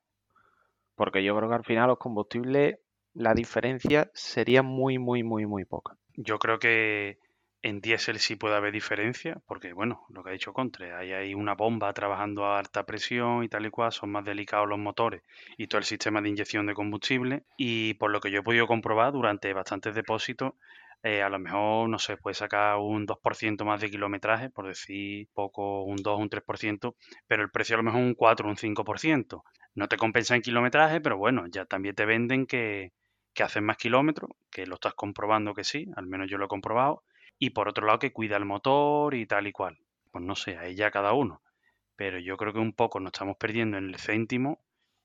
[0.94, 2.76] Porque yo creo que al final los combustibles,
[3.14, 5.96] la diferencia sería muy, muy, muy, muy poca.
[6.16, 7.18] Yo creo que
[7.64, 11.32] En diésel sí puede haber diferencia, porque bueno, lo que ha dicho Contre, ahí hay
[11.32, 15.22] una bomba trabajando a alta presión y tal y cual, son más delicados los motores
[15.56, 17.44] y todo el sistema de inyección de combustible.
[17.56, 20.52] Y por lo que yo he podido comprobar durante bastantes depósitos,
[21.02, 25.28] eh, a lo mejor, no sé, puede sacar un 2% más de kilometraje, por decir
[25.32, 26.96] poco, un 2, un 3%,
[27.26, 29.42] pero el precio a lo mejor un 4, un 5%.
[29.74, 32.92] No te compensa en kilometraje, pero bueno, ya también te venden que,
[33.32, 36.48] que hacen más kilómetros, que lo estás comprobando que sí, al menos yo lo he
[36.48, 37.02] comprobado,
[37.38, 39.78] y por otro lado que cuida el motor y tal y cual.
[40.10, 41.42] Pues no sé, ahí ya cada uno.
[41.96, 44.60] Pero yo creo que un poco nos estamos perdiendo en el céntimo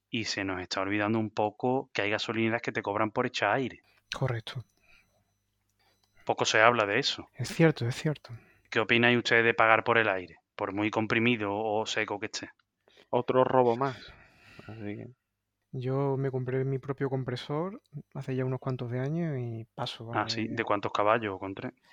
[0.09, 3.53] y se nos está olvidando un poco que hay gasolineras que te cobran por echar
[3.53, 3.83] aire.
[4.13, 4.63] Correcto.
[6.25, 7.27] Poco se habla de eso.
[7.35, 8.33] Es cierto, es cierto.
[8.69, 10.37] ¿Qué opináis ustedes de pagar por el aire?
[10.55, 12.51] Por muy comprimido o seco que esté.
[13.09, 14.13] Otro robo más.
[14.67, 15.07] Así que,
[15.71, 17.81] Yo me compré mi propio compresor
[18.13, 20.11] hace ya unos cuantos de años y paso.
[20.13, 20.47] Ah, sí.
[20.47, 21.71] ¿De cuántos caballos con tres?
[21.71, 21.83] pf,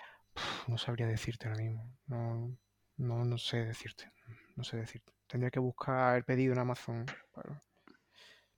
[0.68, 1.96] no sabría decirte ahora mismo.
[2.06, 2.56] No,
[2.96, 4.10] no, no sé decirte.
[4.56, 5.12] No sé decirte.
[5.26, 7.06] Tendría que buscar el pedido en Amazon.
[7.34, 7.60] Pero,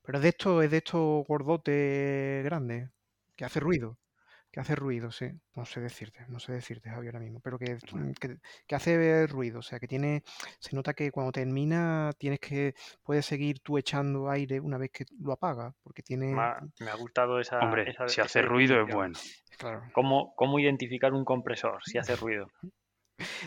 [0.01, 2.89] pero de esto, es de estos gordotes grandes,
[3.35, 3.97] que hace ruido.
[4.59, 5.31] Que hace ruido, sí.
[5.55, 7.39] No sé decirte, no sé decirte, Javier, ahora mismo.
[7.39, 8.11] Pero que, Bueno.
[8.19, 8.35] que,
[8.67, 9.59] que hace ruido.
[9.59, 10.21] O sea, que tiene.
[10.59, 12.73] Se nota que cuando termina tienes que.
[13.01, 15.73] Puedes seguir tú echando aire una vez que lo apagas.
[15.81, 16.33] Porque tiene.
[16.35, 17.59] Me ha, gustado esa.
[17.59, 19.17] Hombre, esa- si esa hace ruido es bueno.
[19.57, 19.81] Claro.
[19.93, 22.47] ¿Cómo, ¿Cómo identificar un compresor si hace ruido?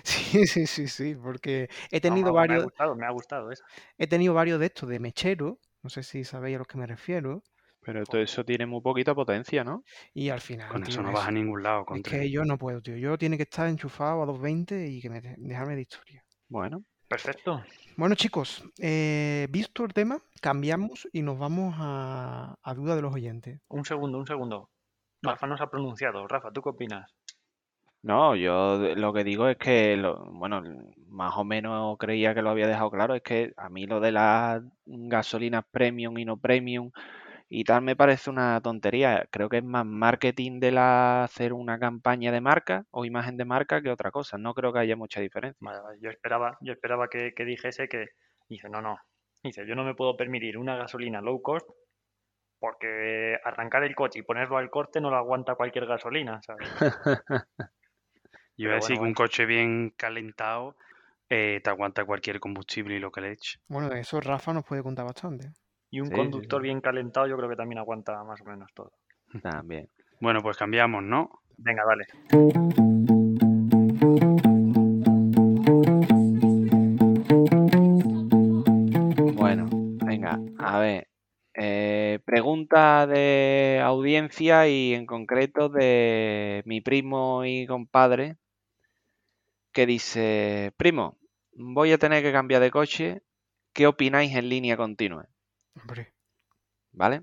[0.05, 1.15] Sí, sí, sí, sí.
[1.15, 2.65] Porque he No, tenido ha- Me ha varios.
[2.65, 3.65] gustado, me ha gustado eso.
[3.99, 5.59] He tenido varios de estos de mechero.
[5.83, 7.43] No sé si sabéis a los que me refiero.
[7.85, 9.83] Pero todo eso tiene muy poquita potencia, ¿no?
[10.15, 12.57] Y al final, Con eso no es- vas a ningún lado Es que yo no
[12.59, 12.97] puedo, tío.
[12.97, 16.25] Yo tiene que estar enchufado a 220 y que me de- dejarme de historia.
[16.49, 17.63] Bueno, Perfecto.
[17.99, 23.13] Bueno, chicos, eh, visto el tema, cambiamos y nos vamos a, a duda de los
[23.13, 23.61] oyentes.
[23.69, 24.71] Un segundo, un segundo.
[25.21, 26.27] Rafa no se ha pronunciado.
[26.27, 27.11] Rafa, ¿tú qué opinas?
[28.05, 30.63] no, yo lo que digo es que, lo- bueno,
[31.07, 34.11] más o menos creía que lo había dejado claro, es que a mí lo de
[34.13, 36.91] las gasolinas premium y no premium
[37.55, 39.27] y tal me parece una tontería.
[39.31, 43.45] Creo que es más marketing de la hacer una campaña de marca o imagen de
[43.45, 44.39] marca que otra cosa.
[44.39, 45.59] No creo que haya mucha diferencia.
[45.61, 48.07] Vale, vale, Yo esperaba, yo esperaba que, que dijese que.
[48.49, 48.97] Dice, no, no.
[49.43, 51.69] Dice, yo no me puedo permitir una gasolina low cost
[52.59, 56.67] porque arrancar el coche y ponerlo al corte no lo aguanta cualquier gasolina, ¿sabes?
[58.57, 60.77] Yo iba a decir que un coche bien calentado
[61.29, 63.59] eh, te aguanta cualquier combustible y lo que le eche.
[63.69, 65.51] Bueno, de eso Rafa nos puede contar bastante.
[65.93, 66.65] Y un Sí, sí, conductor sí.
[66.65, 68.91] bien calentado yo creo que también aguanta más o menos todo.
[69.43, 69.89] También.
[70.21, 71.43] Bueno, pues cambiamos, ¿no?
[71.59, 72.07] Venga, dale.
[79.35, 79.69] Bueno,
[80.05, 81.09] venga, a ver.
[81.55, 88.37] eh, pregunta de audiencia y en concreto de mi primo y compadre
[89.73, 91.19] que dice, primo,
[91.53, 93.23] voy a tener que cambiar de coche,
[93.73, 95.29] ¿qué opináis en línea continua?
[95.81, 96.13] Hombre,
[96.93, 97.23] ¿Vale?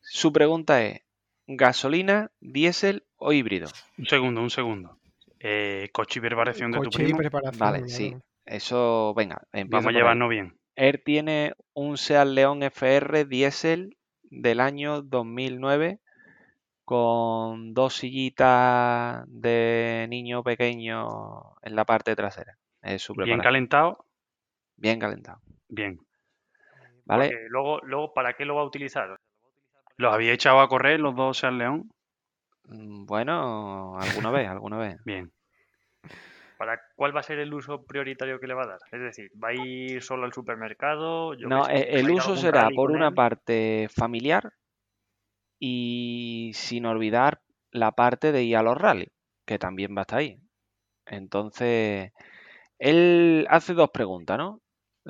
[0.00, 1.02] Su pregunta es,
[1.46, 3.68] ¿gasolina, diésel o híbrido?
[3.98, 4.98] Un segundo, un segundo.
[5.40, 7.18] Eh, coche y preparación de tu coche y primo.
[7.18, 7.58] preparación.
[7.58, 8.16] Vale, sí.
[8.44, 10.58] Eso, venga, Vamos a llevarnos bien.
[10.74, 16.00] Él tiene un Seat León FR diésel del año 2009
[16.84, 22.56] con dos sillitas de niño pequeño en la parte trasera.
[22.80, 24.06] Es su Bien calentado.
[24.76, 25.40] Bien calentado.
[25.68, 26.00] Bien.
[27.08, 27.28] ¿Vale?
[27.28, 29.16] Porque luego, luego, ¿para qué lo va a utilizar?
[29.98, 31.90] ¿Los había echado a correr los dos Seat León?
[32.68, 34.96] Mm, Bueno, alguna vez, alguna vez.
[35.04, 35.32] Bien.
[36.58, 38.80] ¿Para cuál va a ser el uso prioritario que le va a dar?
[38.92, 41.34] Es decir, ¿va a ir solo al supermercado?
[41.34, 44.52] Yo No, sé, e- ¿va a el uso será rally por una parte familiar
[45.60, 47.40] y sin olvidar
[47.70, 49.10] la parte de ir a los rallies,
[49.46, 50.40] que también va a estar ahí.
[51.06, 52.12] Entonces,
[52.78, 54.60] él hace dos preguntas, ¿no?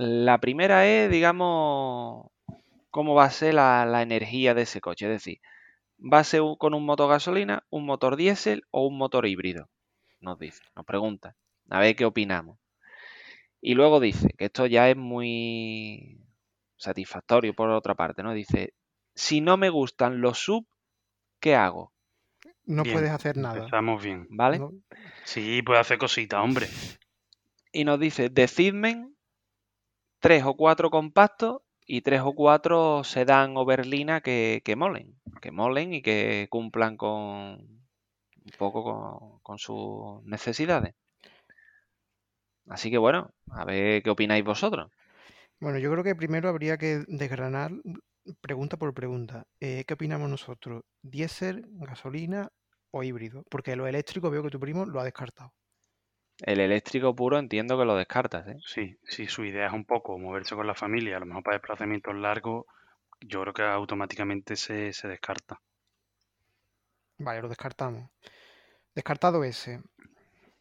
[0.00, 2.28] La primera es, digamos,
[2.90, 5.06] cómo va a ser la, la energía de ese coche.
[5.06, 5.40] Es decir,
[5.98, 9.68] ¿va a ser un- con un motor gasolina, un motor diésel o un motor híbrido?
[10.20, 11.36] Nos dice, nos pregunta.
[11.70, 12.58] A ver qué opinamos.
[13.60, 16.20] Y luego dice, que esto ya es muy
[16.76, 18.32] satisfactorio por otra parte, ¿no?
[18.32, 18.74] Dice,
[19.14, 20.66] si no me gustan los sub,
[21.40, 21.92] ¿qué hago?
[22.64, 22.96] No Bien.
[22.96, 23.56] puedes hacer nada.
[23.56, 24.26] Empezamos bien.
[24.30, 24.58] ¿Vale?
[24.60, 24.72] No-
[25.24, 26.68] Sí, puede hacer cositas, hombre.
[27.72, 29.08] Y nos dice, decidme
[30.20, 35.18] tres o cuatro compactos y tres o cuatro sedán o berlina que, molen.
[35.40, 40.94] Que molen y que cumplan con un poco con, con sus necesidades.
[42.68, 44.90] Así que bueno, a ver qué opináis vosotros.
[45.60, 47.72] Bueno, yo creo que primero habría que desgranar
[48.40, 49.44] pregunta por pregunta.
[49.60, 50.82] Eh, ¿qué opinamos nosotros?
[51.02, 52.50] ¿Diésel, gasolina
[52.90, 55.52] o híbrido, porque lo eléctrico veo que tu primo lo ha descartado.
[56.42, 58.56] El eléctrico puro entiendo que lo descartas, ¿eh?
[58.64, 61.56] Sí, si su idea es un poco moverse con la familia, a lo mejor para
[61.56, 62.64] desplazamientos largos,
[63.20, 65.60] yo creo que automáticamente se, se descarta.
[67.18, 68.08] Vale, lo descartamos.
[68.94, 69.80] Descartado ese.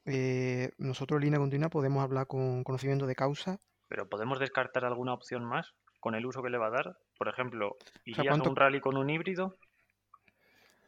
[0.06, 3.60] eh, nosotros en línea continua podemos hablar con conocimiento de causa.
[3.88, 6.98] Pero podemos descartar alguna opción más con el uso que le va a dar.
[7.18, 9.58] Por ejemplo, ¿irías ¿cuánto- a un rally con un híbrido?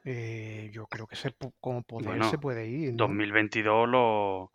[0.05, 2.93] Eh, yo creo que se, como poder Bueno, se puede ir.
[2.93, 2.97] ¿no?
[3.05, 4.49] 2022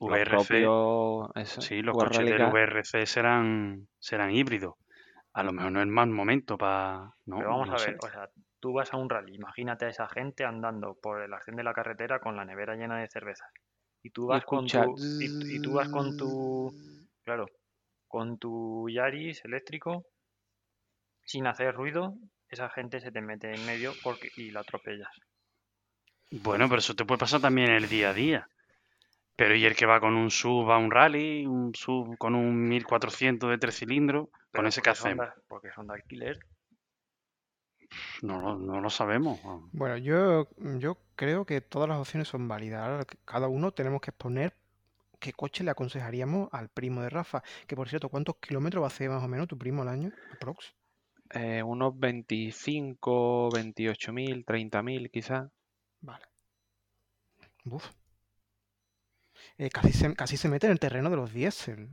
[0.00, 2.46] los Los VRC, propios, eso, sí, los coches del.
[2.46, 4.74] VRC serán, serán híbridos.
[5.34, 7.10] A lo mejor no es más momento para...
[7.26, 7.92] No, Pero vamos no a sé.
[7.92, 8.28] ver, o sea,
[8.60, 11.72] tú vas a un rally, imagínate a esa gente andando por el arcén de la
[11.74, 13.46] carretera con la nevera llena de cerveza.
[14.02, 16.74] Y tú vas con tu, y, tú- y tú vas con tu,
[17.24, 17.46] claro,
[18.08, 20.04] con tu Yaris eléctrico,
[21.24, 22.18] sin hacer ruido,
[22.50, 25.08] esa gente se te mete en medio porque, y la atropellas.
[26.32, 28.48] Bueno, pero eso te puede pasar también en el día a día.
[29.36, 32.68] Pero y el que va con un sub a un rally, un sub con un
[32.68, 35.26] 1400 de tres cilindros, con ese que hacemos.
[35.48, 36.38] porque son de alquiler.
[38.22, 39.40] No, lo- no lo sabemos.
[39.72, 42.82] Bueno, yo, yo creo que todas las opciones son válidas.
[42.86, 44.54] Ahora, cada uno tenemos que exponer
[45.18, 47.42] qué coche le aconsejaríamos al primo de Rafa.
[47.66, 50.12] Que por cierto, ¿cuántos kilómetros va a hacer más o menos tu primo al año?
[50.32, 50.74] Aprox.
[51.32, 55.50] Eh, unos 25, 28 mil, 30 mil quizás.
[56.00, 56.24] Vale.
[57.64, 57.88] Uf.
[59.60, 61.90] Eh, casi se, casi se mete en el terreno de los diésel.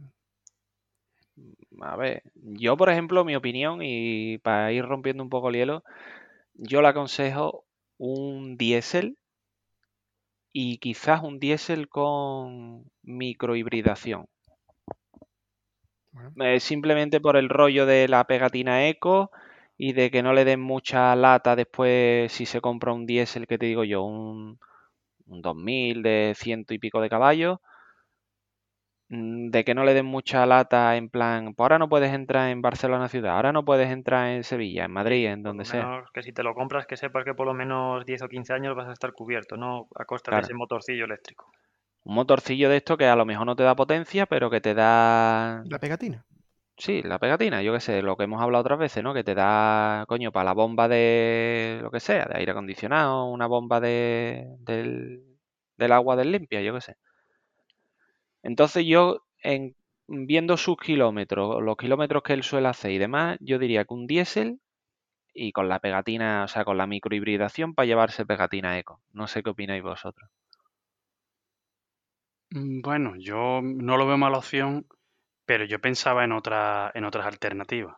[1.81, 5.83] A ver, yo por ejemplo, mi opinión, y para ir rompiendo un poco el hielo,
[6.53, 7.65] yo le aconsejo
[7.97, 9.17] un diésel
[10.53, 14.27] y quizás un diésel con microhibridación.
[16.13, 19.29] Bueno, Eh, simplemente por el rollo de la pegatina eco
[19.77, 23.57] y de que no le den mucha lata después si se compra un diésel, que
[23.57, 24.57] te digo yo, un,
[25.27, 27.59] un 2000 de ciento y pico de caballos,
[29.09, 32.49] mm, de que no le den mucha lata en plan, pues ahora no puedes entrar
[32.49, 36.03] en Barcelona ciudad, ahora no puedes entrar en Sevilla, en Madrid, en Por donde sea.
[36.13, 38.75] que si te lo compras, que sepas que por lo menos 10 o 15 años
[38.75, 41.51] vas a estar cubierto, no a costa de ese motorcillo eléctrico.
[42.03, 44.73] Un motorcillo de esto que a lo mejor no te da potencia, pero que te
[44.73, 46.25] da la pegatina.
[46.79, 49.13] Sí, la pegatina, yo qué sé, lo que hemos hablado otras veces, ¿no?
[49.15, 53.47] Que te da, coño, para la bomba de lo que sea, de aire acondicionado, una
[53.47, 56.97] bomba de, del, agua del limpia, yo qué sé.
[58.41, 59.75] Entonces yo, en,
[60.07, 64.07] viendo sus kilómetros, los kilómetros que él suele hacer y demás, yo diría que un
[64.07, 64.59] diésel
[65.33, 69.01] y con la pegatina, o sea, con la microhibridación para llevarse pegatina eco.
[69.13, 70.29] No sé qué opináis vosotros.
[72.49, 74.85] Mm, Bueno, yo no lo veo mala opción,
[75.47, 77.97] pero yo pensaba en otra, en otras alternativas.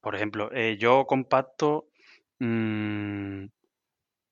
[0.00, 1.88] Por ejemplo, eh, yo compacto,
[2.38, 3.44] mm,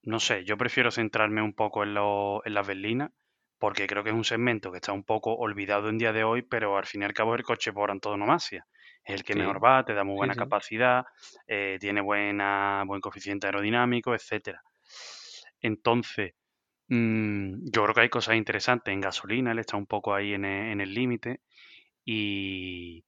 [0.04, 3.10] no sé, yo prefiero centrarme un poco en, lo- en las berlinas,
[3.58, 6.42] porque creo que es un segmento que está un poco olvidado en día de hoy,
[6.42, 8.66] pero al fin y al cabo es el coche por antonomasia.
[9.04, 10.34] Es el que Sí, mejor va, te da muy buena sí.
[10.36, 11.04] capacidad,
[11.46, 14.62] eh, tiene buena, buen coeficiente aerodinámico, etcétera.
[15.60, 16.34] Entonces,
[16.88, 20.44] mm, yo creo que hay cosas interesantes en gasolina, él está un poco ahí en
[20.46, 21.40] el límite.
[22.04, 23.04] Y,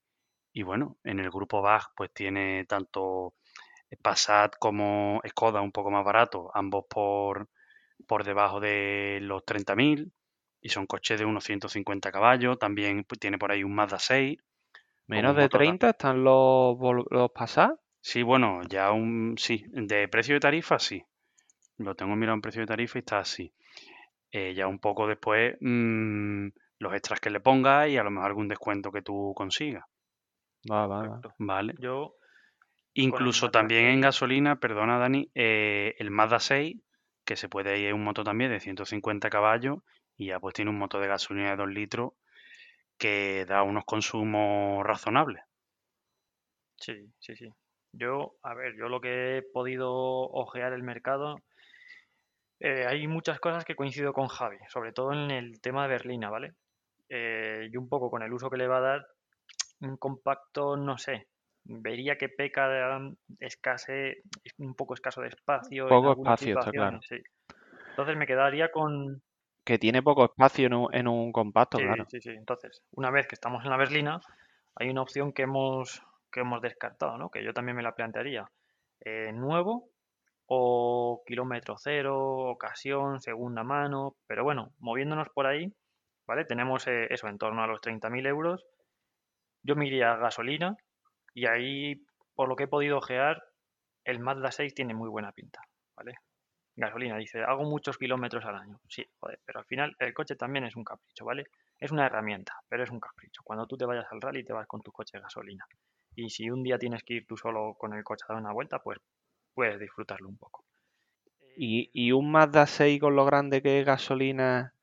[0.53, 3.35] y bueno, en el grupo BAG pues tiene tanto
[4.01, 7.49] Passat como Skoda un poco más barato, ambos por,
[8.07, 10.13] por debajo de los 30.000
[10.61, 12.59] y son coches de unos 150 caballos.
[12.59, 14.39] También pues, tiene por ahí un Mazda 6.
[15.07, 16.77] Menos de motor- 30 están los,
[17.11, 17.79] los Passat.
[18.01, 19.35] Sí, bueno, ya un...
[19.37, 21.03] Sí, de precio de tarifa sí.
[21.77, 23.53] Lo tengo mirado en precio de tarifa y está así.
[24.31, 26.47] Eh, ya un poco después mm,
[26.79, 29.83] los extras que le pongas y a lo mejor algún descuento que tú consigas.
[30.69, 31.21] Va, va, va.
[31.37, 31.75] ¿Vale?
[31.79, 32.17] Yo,
[32.99, 34.05] Incluso también en 6.
[34.05, 36.77] gasolina, perdona Dani, eh, el Mazda 6,
[37.25, 39.79] que se puede ir un motor también de 150 caballos
[40.17, 42.13] y ya pues tiene un motor de gasolina de 2 litros
[42.97, 45.43] que da unos consumos razonables.
[46.77, 47.49] sí, sí, sí.
[47.93, 51.37] Yo, a ver, yo lo que he podido ojear el mercado,
[52.59, 56.31] eh, hay muchas cosas que coincido con Javi, sobre todo en el tema de berlina,
[56.31, 56.53] ¿vale?
[57.09, 59.07] Eh, y un poco con el uso que le va a dar,
[59.81, 61.27] un compacto, no sé,
[61.63, 66.99] vería que peca de escase, es un poco escaso de espacio Poco espacio, está claro.
[67.01, 67.17] sí.
[67.89, 69.21] Entonces me quedaría con,
[69.63, 72.05] Que tiene poco espacio en un, en un compacto, Sí, claro.
[72.09, 72.29] sí, sí.
[72.29, 74.21] Entonces, una vez que estamos en la berlina,
[74.75, 77.29] hay una opción que hemos, que hemos descartado, ¿no?
[77.29, 78.49] Que yo también me la plantearía.
[79.01, 79.89] Eh, nuevo
[80.45, 82.17] o kilómetro cero,
[82.49, 84.15] ocasión, segunda mano.
[84.27, 85.73] Pero bueno, moviéndonos por ahí,
[86.27, 86.45] ¿vale?
[86.45, 88.65] Tenemos eh, eso, en torno a los 30.000 euros.
[89.63, 90.77] Yo me iría a gasolina
[91.33, 93.43] y ahí, por lo que he podido ojear,
[94.03, 95.61] el Mazda 6 tiene muy buena pinta,
[95.95, 96.15] ¿vale?
[96.77, 98.79] gasolina, dice, hago muchos kilómetros al año.
[98.87, 101.45] Sí, joder, pero al final el coche también es un capricho, ¿vale?
[101.79, 103.41] Es una herramienta, pero es un capricho.
[103.43, 105.65] Cuando tú te vayas al rally te vas con tu coche de gasolina.
[106.15, 108.53] Y si un día tienes que ir tú solo con el coche a dar una
[108.53, 108.99] vuelta, pues
[109.53, 110.65] puedes disfrutarlo un poco.
[111.57, 114.73] ¿Y, y un Mazda 6 con lo grande que es gasolina,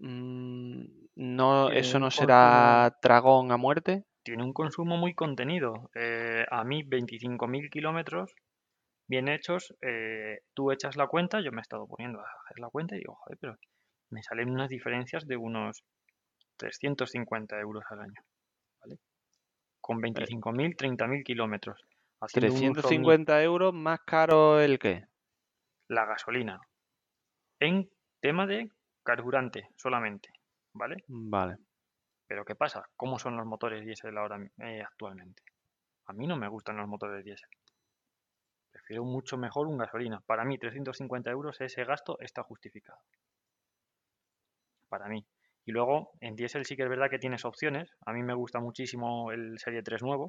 [0.00, 4.04] no, Tiene eso no será tragón a muerte?
[4.22, 5.90] Tiene un consumo muy contenido.
[5.94, 8.32] Eh, a mí 25.000 kilómetros
[9.08, 12.68] bien hechos, eh, tú echas la cuenta, yo me he estado poniendo a hacer la
[12.68, 13.56] cuenta y digo, joder, pero
[14.10, 15.82] me salen unas diferencias de unos
[16.58, 18.20] 350 euros al año,
[18.80, 18.98] ¿vale?
[19.80, 21.80] Con 25.000, 30.000 kilómetros.
[22.20, 25.04] Haciendo un uso omni- 350 euros más caro el qué?
[25.88, 26.60] la gasolina.
[27.58, 28.70] En tema de
[29.02, 30.30] carburante solamente,
[30.72, 31.04] ¿vale?
[31.08, 31.56] Vale.
[32.26, 32.88] Pero ¿qué pasa?
[32.96, 35.42] ¿Cómo son los motores diésel ahora eh, actualmente?
[36.06, 37.48] A mí no me gustan los motores diésel.
[38.70, 40.20] Prefiero mucho mejor un gasolina.
[40.26, 43.00] Para mí 350 euros ese gasto está justificado.
[44.88, 45.26] Para mí.
[45.64, 47.90] Y luego en diésel sí que es verdad que tienes opciones.
[48.06, 50.26] A mí me gusta muchísimo el Serie 3 nuevo,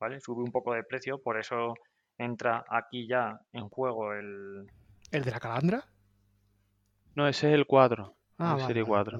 [0.00, 0.20] ¿vale?
[0.20, 1.74] Sube un poco de precio, por eso
[2.18, 4.66] entra aquí ya en juego el,
[5.12, 5.84] ¿El de la calandra?
[7.14, 8.14] No, ese es el 4.
[8.38, 9.10] Ah, el vale, Serie vale.
[9.12, 9.18] 4.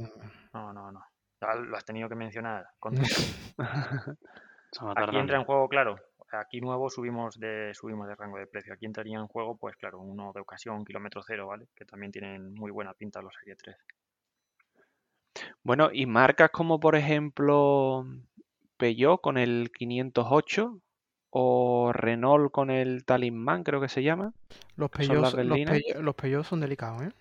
[0.55, 1.05] No, no, no.
[1.41, 2.67] Ya lo has tenido que mencionar.
[4.97, 5.97] Aquí entra en juego, claro.
[6.33, 8.73] Aquí nuevo subimos de subimos de rango de precio.
[8.73, 11.67] Aquí entraría en juego, pues claro, uno de ocasión, kilómetro cero, ¿vale?
[11.75, 13.77] Que también tienen muy buena pinta los Serie 3.
[15.63, 18.07] Bueno, y marcas como por ejemplo
[18.79, 20.79] Peugeot con el 508
[21.31, 24.33] o Renault con el Talismán, creo que se llama.
[24.77, 25.59] Los son Peugeot, los.
[25.59, 27.13] Peugeot- los Peugeot son delicados, ¿eh?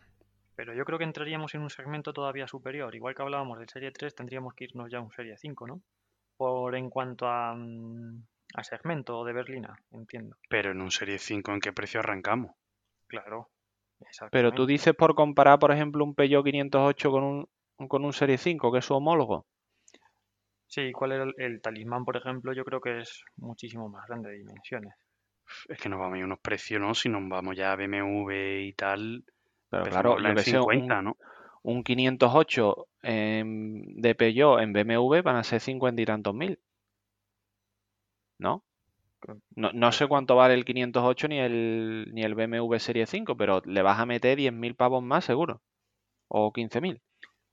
[0.62, 2.94] Pero yo creo que entraríamos en un segmento todavía superior.
[2.94, 5.82] Igual que hablábamos del Serie 3, tendríamos que irnos ya a un Serie 5, ¿no?
[6.38, 10.38] Por en cuanto a, mm, a segmento de berlina, entiendo.
[10.50, 12.52] Pero en un Serie 5, ¿en qué precio arrancamos?
[13.08, 13.50] Claro.
[14.32, 18.38] Pero tú dices por comparar, por ejemplo, un Peugeot 508 con un, con un Serie
[18.38, 19.48] 5, que es su homólogo.
[20.68, 22.54] Sí, ¿cuál era el, el talismán, por ejemplo?
[22.54, 24.94] Yo creo que es muchísimo más grande de dimensiones.
[25.68, 26.94] Es que nos vamos a ir unos precios, ¿no?
[26.94, 29.26] Si nos vamos ya a BMW y tal,
[29.72, 31.18] Pero claro, yo que sé, un, 50, ¿no?
[31.64, 36.60] un 508 en- de Peugeot en BMW van a ser 50 y tantos mil.
[38.38, 38.64] ¿No?
[39.56, 43.62] No, no sé cuánto vale el 508 ni el, ni el BMW Serie 5, pero
[43.66, 45.62] le vas a meter 10.000 pavos más seguro.
[46.28, 47.02] O 15.000.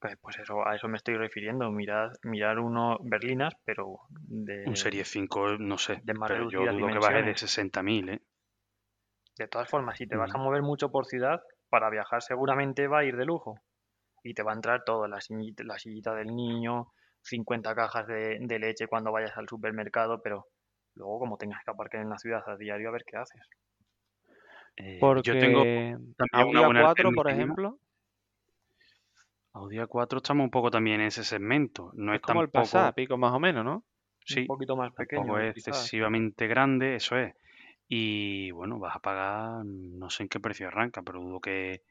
[0.01, 1.71] Pues, pues eso, a eso me estoy refiriendo.
[1.71, 6.61] Mirad, mirar uno berlinas, pero de, Un Serie 5, no sé, de más pero yo
[6.61, 7.41] dudo que baje de dimensiones.
[7.41, 8.23] 60.000, ¿eh?
[9.37, 13.01] De todas formas, si te vas a mover mucho por ciudad, para viajar seguramente va
[13.01, 13.57] a ir de lujo.
[14.25, 16.89] Y te va a entrar todo, la sillita, la sillita del niño,
[17.23, 20.47] 50 cajas de, de leche cuando vayas al supermercado, pero
[20.95, 23.43] luego como tengas que aparcar en la ciudad a diario, a ver qué haces.
[24.77, 25.61] Eh, Porque yo tengo
[26.33, 27.79] Audi buena A4, por ejemplo,
[29.53, 31.91] Audi A4 estamos un poco también en ese segmento.
[31.95, 33.85] No es, es como el Passat, pico más o menos, ¿no?
[34.25, 35.69] sí, Un poquito más pequeño, tampoco es quizás.
[35.69, 37.35] excesivamente grande, eso es.
[37.89, 41.83] Y bueno, vas a pagar, no sé en qué precio arranca, pero dudo que,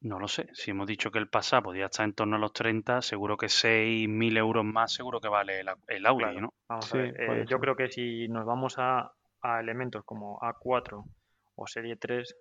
[0.00, 0.48] no lo sé.
[0.54, 3.48] Si hemos dicho que el Passat podía estar en torno a los 30, seguro que
[3.48, 6.54] 6.000 euros más seguro que vale el, el Audi, Claro, ¿no?
[6.68, 7.20] vamos Sí, a ver.
[7.20, 9.10] eh, yo creo que si nos vamos a,
[9.42, 11.04] a elementos como A4
[11.56, 12.36] o Serie 3,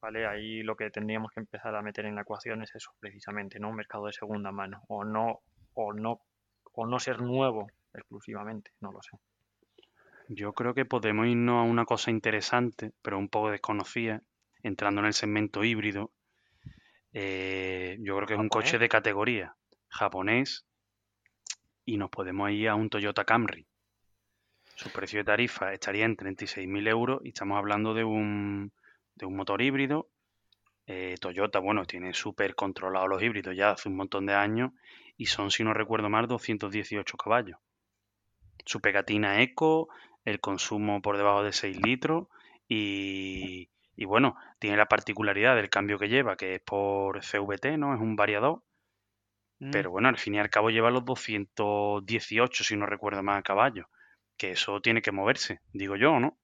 [0.00, 0.26] ¿vale?
[0.26, 3.68] Ahí lo que tendríamos que empezar a meter en la ecuación es eso, precisamente, ¿no?
[3.68, 4.82] Un mercado de segunda mano.
[4.88, 5.40] O no,
[5.74, 6.22] o no,
[6.72, 9.18] o no ser nuevo exclusivamente, no lo sé.
[10.28, 14.22] Yo creo que podemos irnos a una cosa interesante, pero un poco desconocida,
[14.62, 16.12] entrando en el segmento híbrido.
[17.14, 19.56] Eh, yo creo que es un coche de categoría
[19.88, 20.66] japonés
[21.86, 23.66] y nos podemos ir a un Toyota Camry.
[24.76, 28.70] Su precio de tarifa estaría en 36.000 euros y estamos hablando de un,
[29.14, 30.10] de un motor híbrido.
[30.86, 34.72] Eh, Toyota, bueno, tiene súper controlados los híbridos ya hace un montón de años
[35.16, 37.58] y son, si no recuerdo mal, 218 caballos.
[38.66, 39.88] Su pegatina eco,
[40.28, 42.28] el consumo por debajo de 6 litros
[42.68, 47.94] y, y bueno, tiene la particularidad del cambio que lleva, que es por CVT, ¿no?
[47.94, 48.62] Es un variador,
[49.62, 53.42] Mm, pero bueno, al fin y al cabo lleva los 218, si no recuerdo mal,
[53.42, 53.86] caballos,
[54.36, 56.38] que eso tiene que moverse, digo yo, ¿no?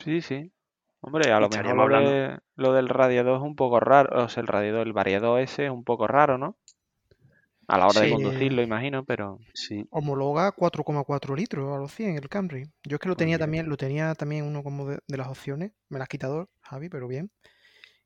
[0.00, 0.52] Sí, sí.
[1.00, 4.24] Hombre, a lo mejor lo, de- lo del radiador es un poco raro.
[4.24, 6.58] O sea, el radiador, el variador ese es un poco raro, ¿no?
[7.72, 12.16] A la hora de Sí, conducirlo, imagino, pero sí, homologa 4,4 litros a los 100
[12.16, 12.64] el Camry.
[12.84, 15.72] Yo es que lo tenía también, lo tenía también uno como de, de las opciones.
[15.88, 17.30] Me la has quitado, Javi, pero bien.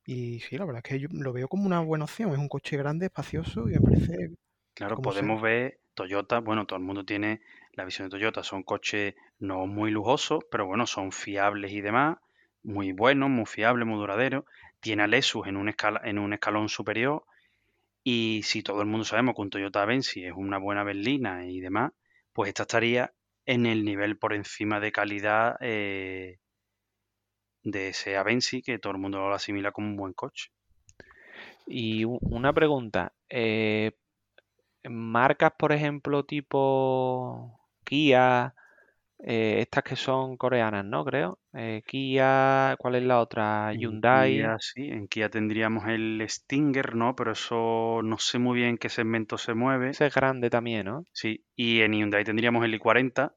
[0.04, 2.32] Y sí, la verdad es que yo lo veo como una buena opción.
[2.32, 4.36] Es un coche grande, espacioso y me parece
[4.74, 5.02] claro, sea.
[5.02, 7.40] podemos ver Toyota, bueno, todo el mundo tiene
[7.72, 12.18] la visión de Toyota, son coches no muy lujosos, pero bueno, son fiables y demás,
[12.62, 14.44] muy bueno, muy fiable, muy duradero.
[14.80, 17.24] Tiene a Lexus en un, escala, en un escalón superior.
[18.08, 21.58] Y si todo el mundo sabemos que un Toyota Avensis es una buena berlina y
[21.58, 21.90] demás,
[22.32, 23.12] pues esta estaría
[23.46, 26.38] en el nivel por encima de calidad eh,
[27.64, 30.52] de ese Avensis, que todo el mundo lo asimila como un buen coche.
[31.66, 33.90] Y una pregunta, eh,
[34.88, 38.54] marcas, por ejemplo, tipo Kia,
[39.18, 41.04] eh, estas que son coreanas, ¿no?
[41.04, 41.38] Creo.
[41.52, 43.72] Eh, Kia, ¿cuál es la otra?
[43.72, 44.34] En Hyundai.
[44.34, 47.14] Kia, sí, en Kia tendríamos el Stinger, ¿no?
[47.16, 49.90] Pero eso no sé muy bien en qué segmento se mueve.
[49.90, 51.04] Ese es grande también, ¿no?
[51.12, 53.32] Sí, y en Hyundai tendríamos el i40,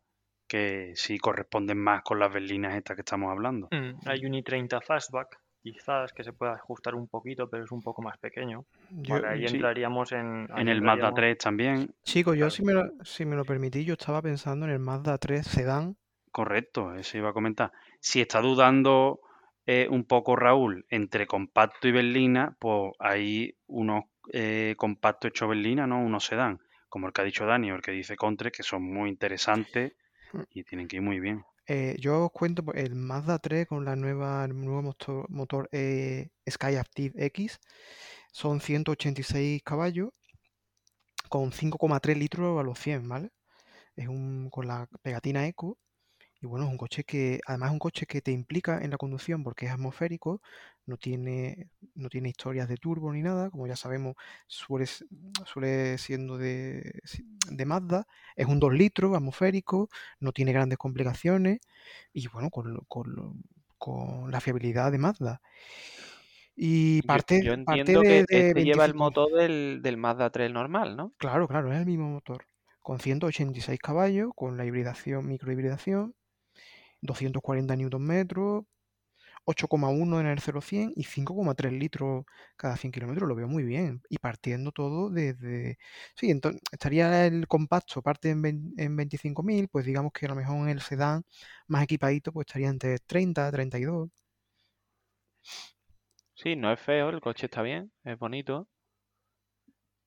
[0.48, 3.68] que sí corresponden más con las berlinas estas que estamos hablando.
[3.72, 7.82] Mm, Hay un i30 Fastback, quizás que se pueda ajustar un poquito, pero es un
[7.82, 8.66] poco más pequeño.
[8.90, 9.56] Yo, Vale, ahí sí.
[9.56, 10.48] entraríamos en.
[10.52, 12.52] ahí En el Mazda entraríamos- 3 también, chicos, yo Claro.
[12.52, 15.98] si me, lo, si me lo permitís, yo estaba pensando en el Mazda 3 Sedan.
[16.32, 17.72] correcto, eso iba a comentar.
[18.00, 19.20] Si está dudando
[19.66, 25.86] eh, un poco Raúl entre compacto y berlina, pues hay unos eh, compactos hechos berlina,
[25.88, 26.02] ¿no?
[26.02, 28.84] Unos sedán, como el que ha dicho Dani o el que dice Contre, que son
[28.84, 29.94] muy interesantes
[30.32, 30.42] Mm.
[30.52, 31.44] y tienen que ir muy bien.
[31.72, 36.30] Eh, yo os cuento el Mazda 3 con la nueva, el nuevo motor, motor eh,
[36.50, 37.60] Skyactiv X.
[38.32, 40.10] Son 186 caballos
[41.30, 43.30] con 5,3 litros a los 100, ¿vale?
[43.96, 45.78] Es un con la pegatina Eco.
[46.42, 48.98] Y bueno, es un coche que, además es un coche que te implica en la
[48.98, 50.42] conducción porque es atmosférico,
[50.86, 54.16] no tiene, no tiene historias de turbo ni nada, como ya sabemos,
[54.48, 54.86] suele,
[55.46, 57.02] suele siendo de,
[57.50, 61.60] de Mazda, es un 2 litros atmosférico, no tiene grandes complicaciones
[62.14, 63.44] y bueno, con, con,
[63.78, 65.42] con la fiabilidad de Mazda.
[66.56, 69.80] Y Yo, parte, yo parte entiendo de, que de este lleva el 25 motor del,
[69.82, 71.14] del Mazda 3 normal, ¿no?
[71.18, 72.46] Claro, claro, es el mismo motor.
[72.82, 76.16] Con 186 caballos, con la hibridación, microhibridación,
[77.02, 78.66] 240 Nm,
[79.46, 82.26] 8,1 en el 0-100 y 5,3 litros
[82.58, 83.28] cada 100 kilómetros.
[83.30, 84.02] Lo veo muy bien.
[84.10, 85.78] Y partiendo todo desde...
[86.16, 90.36] Sí, entonces estaría el compacto, parte en, vein- en 25.000, pues digamos que a lo
[90.36, 91.24] mejor en el sedán
[91.68, 94.10] más equipadito, pues estaría entre 30, 32.
[96.34, 98.68] Sí, no es feo, el coche está bien, es bonito.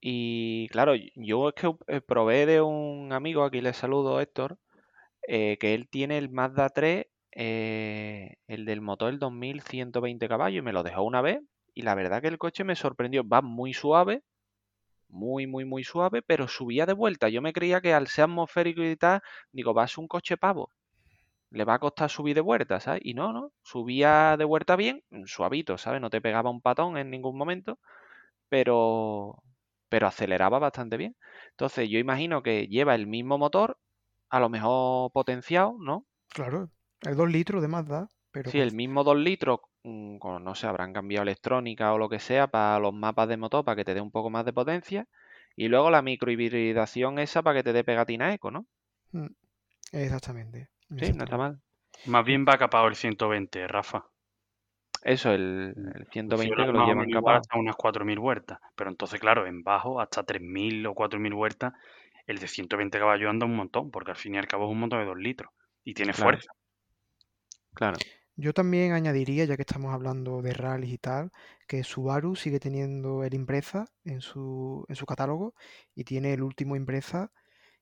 [0.01, 4.59] Y claro, yo es que eh, probé de un amigo, aquí le saludo, Héctor,
[5.29, 10.63] eh, que él tiene el Mazda 3, eh, el del motor el 2120 caballos, y
[10.63, 11.41] me lo dejó una vez.
[11.75, 14.23] Y la verdad que el coche me sorprendió, va muy suave,
[15.09, 17.29] muy, muy, muy suave, pero subía de vuelta.
[17.29, 20.37] Yo me creía que al ser atmosférico y tal, digo, va a ser un coche
[20.37, 20.71] pavo.
[21.51, 23.03] Le va a costar subir de vuelta, ¿sabes?
[23.05, 26.01] Y no, no, subía de vuelta bien, suavito, ¿sabes?
[26.01, 27.79] No te pegaba un patón en ningún momento,
[28.49, 29.43] pero,
[29.89, 31.17] pero aceleraba bastante bien.
[31.51, 33.79] Entonces yo imagino que lleva el mismo motor,
[34.33, 36.07] a lo mejor potenciado, ¿no?
[36.29, 36.71] Claro,
[37.03, 40.67] el 2 litros de Mazda, pero Sí, el mismo 2 litros, mm, con, no sé,
[40.69, 43.95] habrán cambiado electrónica o lo que sea para los mapas de motor para que te
[43.95, 45.09] dé un poco más de potencia.
[45.57, 48.67] Y luego la microhibridación esa para que te dé pegatina eco, ¿no?
[49.13, 49.29] Mm,
[49.93, 50.71] Exactamente.
[50.97, 51.37] Sí, no está exactamente.
[51.37, 51.61] mal.
[52.05, 54.07] Más bien va capado el 120, Rafa.
[55.05, 57.37] Eso, el, el 120 Funciona que lo más llevan capaz.
[57.37, 58.59] hasta unas 4.000 vueltas.
[58.75, 61.73] Pero entonces, claro, en bajo, hasta 3.000 o 4.000 vueltas,
[62.27, 64.81] el de 120 caballos anda un montón, porque al fin y al cabo es un
[64.81, 65.53] motor de 2 litros
[65.85, 66.39] y tiene Claro.
[66.39, 66.53] fuerza.
[67.75, 67.99] Claro.
[68.37, 71.31] Yo también añadiría, ya que estamos hablando de rallies y tal,
[71.69, 75.55] que Subaru sigue teniendo el Impreza en su, en su catálogo
[75.95, 77.31] y tiene el último Impreza,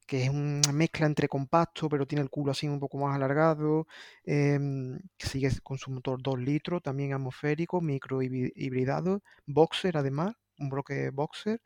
[0.07, 3.87] que es una mezcla entre compacto, pero tiene el culo así un poco más alargado,
[4.25, 10.71] em, que sigue con su motor 2 litros, también atmosférico, micro hibridado, boxer además, un
[10.71, 11.61] bloque boxer,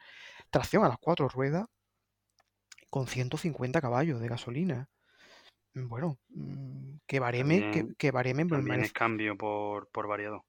[0.50, 1.66] tracción a las cuatro ruedas,
[2.94, 4.88] con 150 caballos de gasolina.
[5.74, 9.88] Mm, Bueno, mm, que bareme, que, También, que bareme me también merece- es cambio por,
[9.90, 10.42] por variador.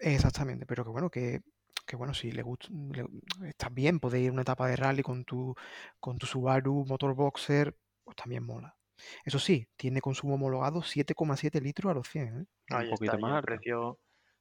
[0.00, 1.42] Exactamente, pero que bueno, que,
[1.86, 3.06] que bueno, si le gusta, le-
[3.48, 5.54] está bien poder ir a una etapa de rally con tu,
[6.00, 8.74] con tu Subaru Motor Boxer, pues también mola.
[9.24, 12.46] Eso sí, tiene consumo homologado 7,7 litros a los 100, ¿eh?
[12.70, 14.00] Un Ahí poquito está, y más el precio,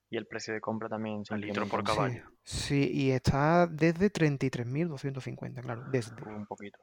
[0.10, 2.32] y el precio de compra también Al litro por un- Sí, caballo.
[2.44, 6.24] sí, y está desde 33.250, claro, desde.
[6.26, 6.80] un poquito.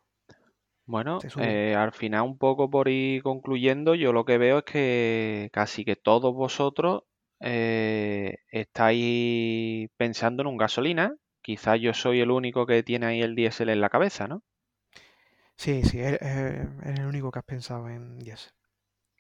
[0.88, 5.50] Bueno, eh, al final un poco por ir concluyendo, yo lo que veo es que
[5.52, 7.02] casi que todos vosotros
[7.40, 11.14] eh, estáis pensando en un gasolina.
[11.42, 14.42] Quizás yo soy el único que tiene ahí el diésel en la cabeza, ¿no?
[15.56, 18.52] Sí, sí, eres, el único que has pensado en diésel.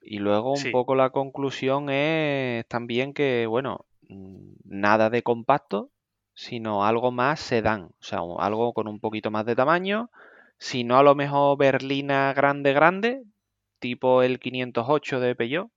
[0.00, 3.86] Y luego un Sí, poco la conclusión es también que, bueno,
[4.64, 5.90] nada de compacto,
[6.34, 10.10] sino algo más sedán, o sea, algo con un poquito más de tamaño,
[10.58, 13.22] si no a lo mejor berlina grande, grande,
[13.80, 15.70] tipo el 508 de Peugeot,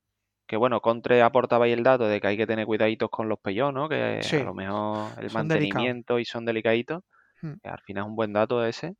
[0.47, 3.39] que bueno, Contre aportaba ahí el dato de que hay que tener cuidaditos con los
[3.39, 3.89] pellos, ¿no?
[3.89, 7.03] Que Sí, a lo mejor el son mantenimiento y son delicaditos.
[7.41, 7.57] Hmm.
[7.63, 8.95] que al final es un buen dato ese.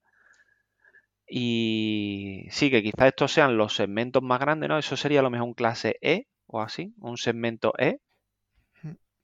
[1.27, 4.77] Y sí, que quizás estos sean los segmentos más grandes, ¿no?
[4.77, 7.97] Eso sería a lo mejor un clase E o así, un segmento E.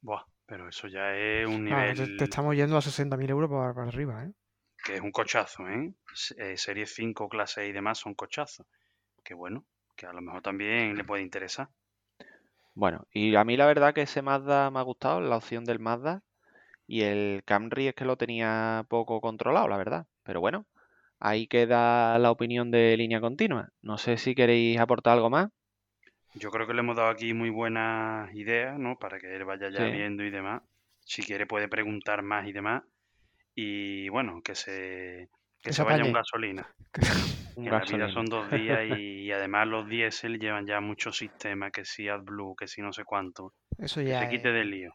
[0.02, 3.50] Buah, pero eso ya es un Ah, nivel te, te estamos yendo a 60.000 euros
[3.50, 4.32] para, para arriba, ¿eh?
[4.84, 5.94] Que es un cochazo, ¿eh?
[6.38, 8.66] Eh, Serie 5, clase y demás son cochazos.
[9.24, 9.66] Que bueno,
[9.96, 11.70] que a lo mejor también le puede interesar.
[12.76, 15.80] Bueno, y a mí la verdad que ese Mazda me ha gustado, la opción del
[15.80, 16.24] Mazda.
[16.88, 20.08] Y el Camry es que lo tenía poco controlado, la verdad.
[20.24, 20.66] Pero bueno,
[21.20, 23.72] ahí queda la opinión de línea continua.
[23.82, 25.50] No sé si queréis aportar algo más.
[26.36, 28.98] Yo creo que le hemos dado aquí muy buenas ideas, ¿no?
[28.98, 29.92] Para que él vaya ya Sí.
[29.92, 30.62] viendo y demás.
[31.02, 32.84] Si quiere puede preguntar más y demás.
[33.58, 35.30] Y bueno, que se,
[35.64, 36.68] que se vaya un gasolina.
[37.56, 38.10] Un Que en la vida gasolina.
[38.10, 42.56] son dos días y, y además los diésel llevan ya muchos sistemas, que si AdBlue,
[42.56, 43.54] que si no sé cuánto.
[43.80, 44.30] Eso Que ya se es.
[44.30, 44.94] quite del lío.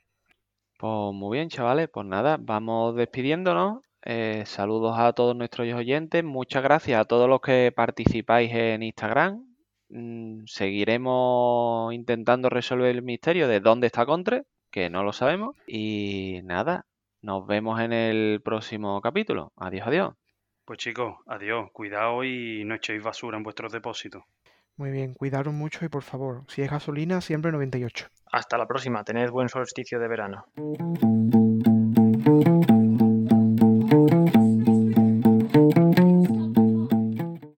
[0.78, 1.88] Pues muy bien, chavales.
[1.92, 3.82] Pues nada, vamos despidiéndonos.
[4.04, 6.24] Eh, saludos a todos nuestros oyentes.
[6.24, 9.46] Muchas gracias a todos los que participáis en Instagram.
[9.88, 15.56] Mm, seguiremos intentando resolver el misterio de dónde está Contre, que no lo sabemos.
[15.66, 16.86] Y nada,
[17.22, 19.52] nos vemos en el próximo capítulo.
[19.56, 20.14] Adiós, adiós.
[20.64, 24.22] Pues chicos, adiós, cuidado y no echéis basura en vuestros depósitos.
[24.76, 28.08] Muy bien, cuidaros mucho y por favor, si es gasolina, siempre 98.
[28.32, 29.04] Hasta la próxima.
[29.04, 30.46] Tened buen solsticio de verano.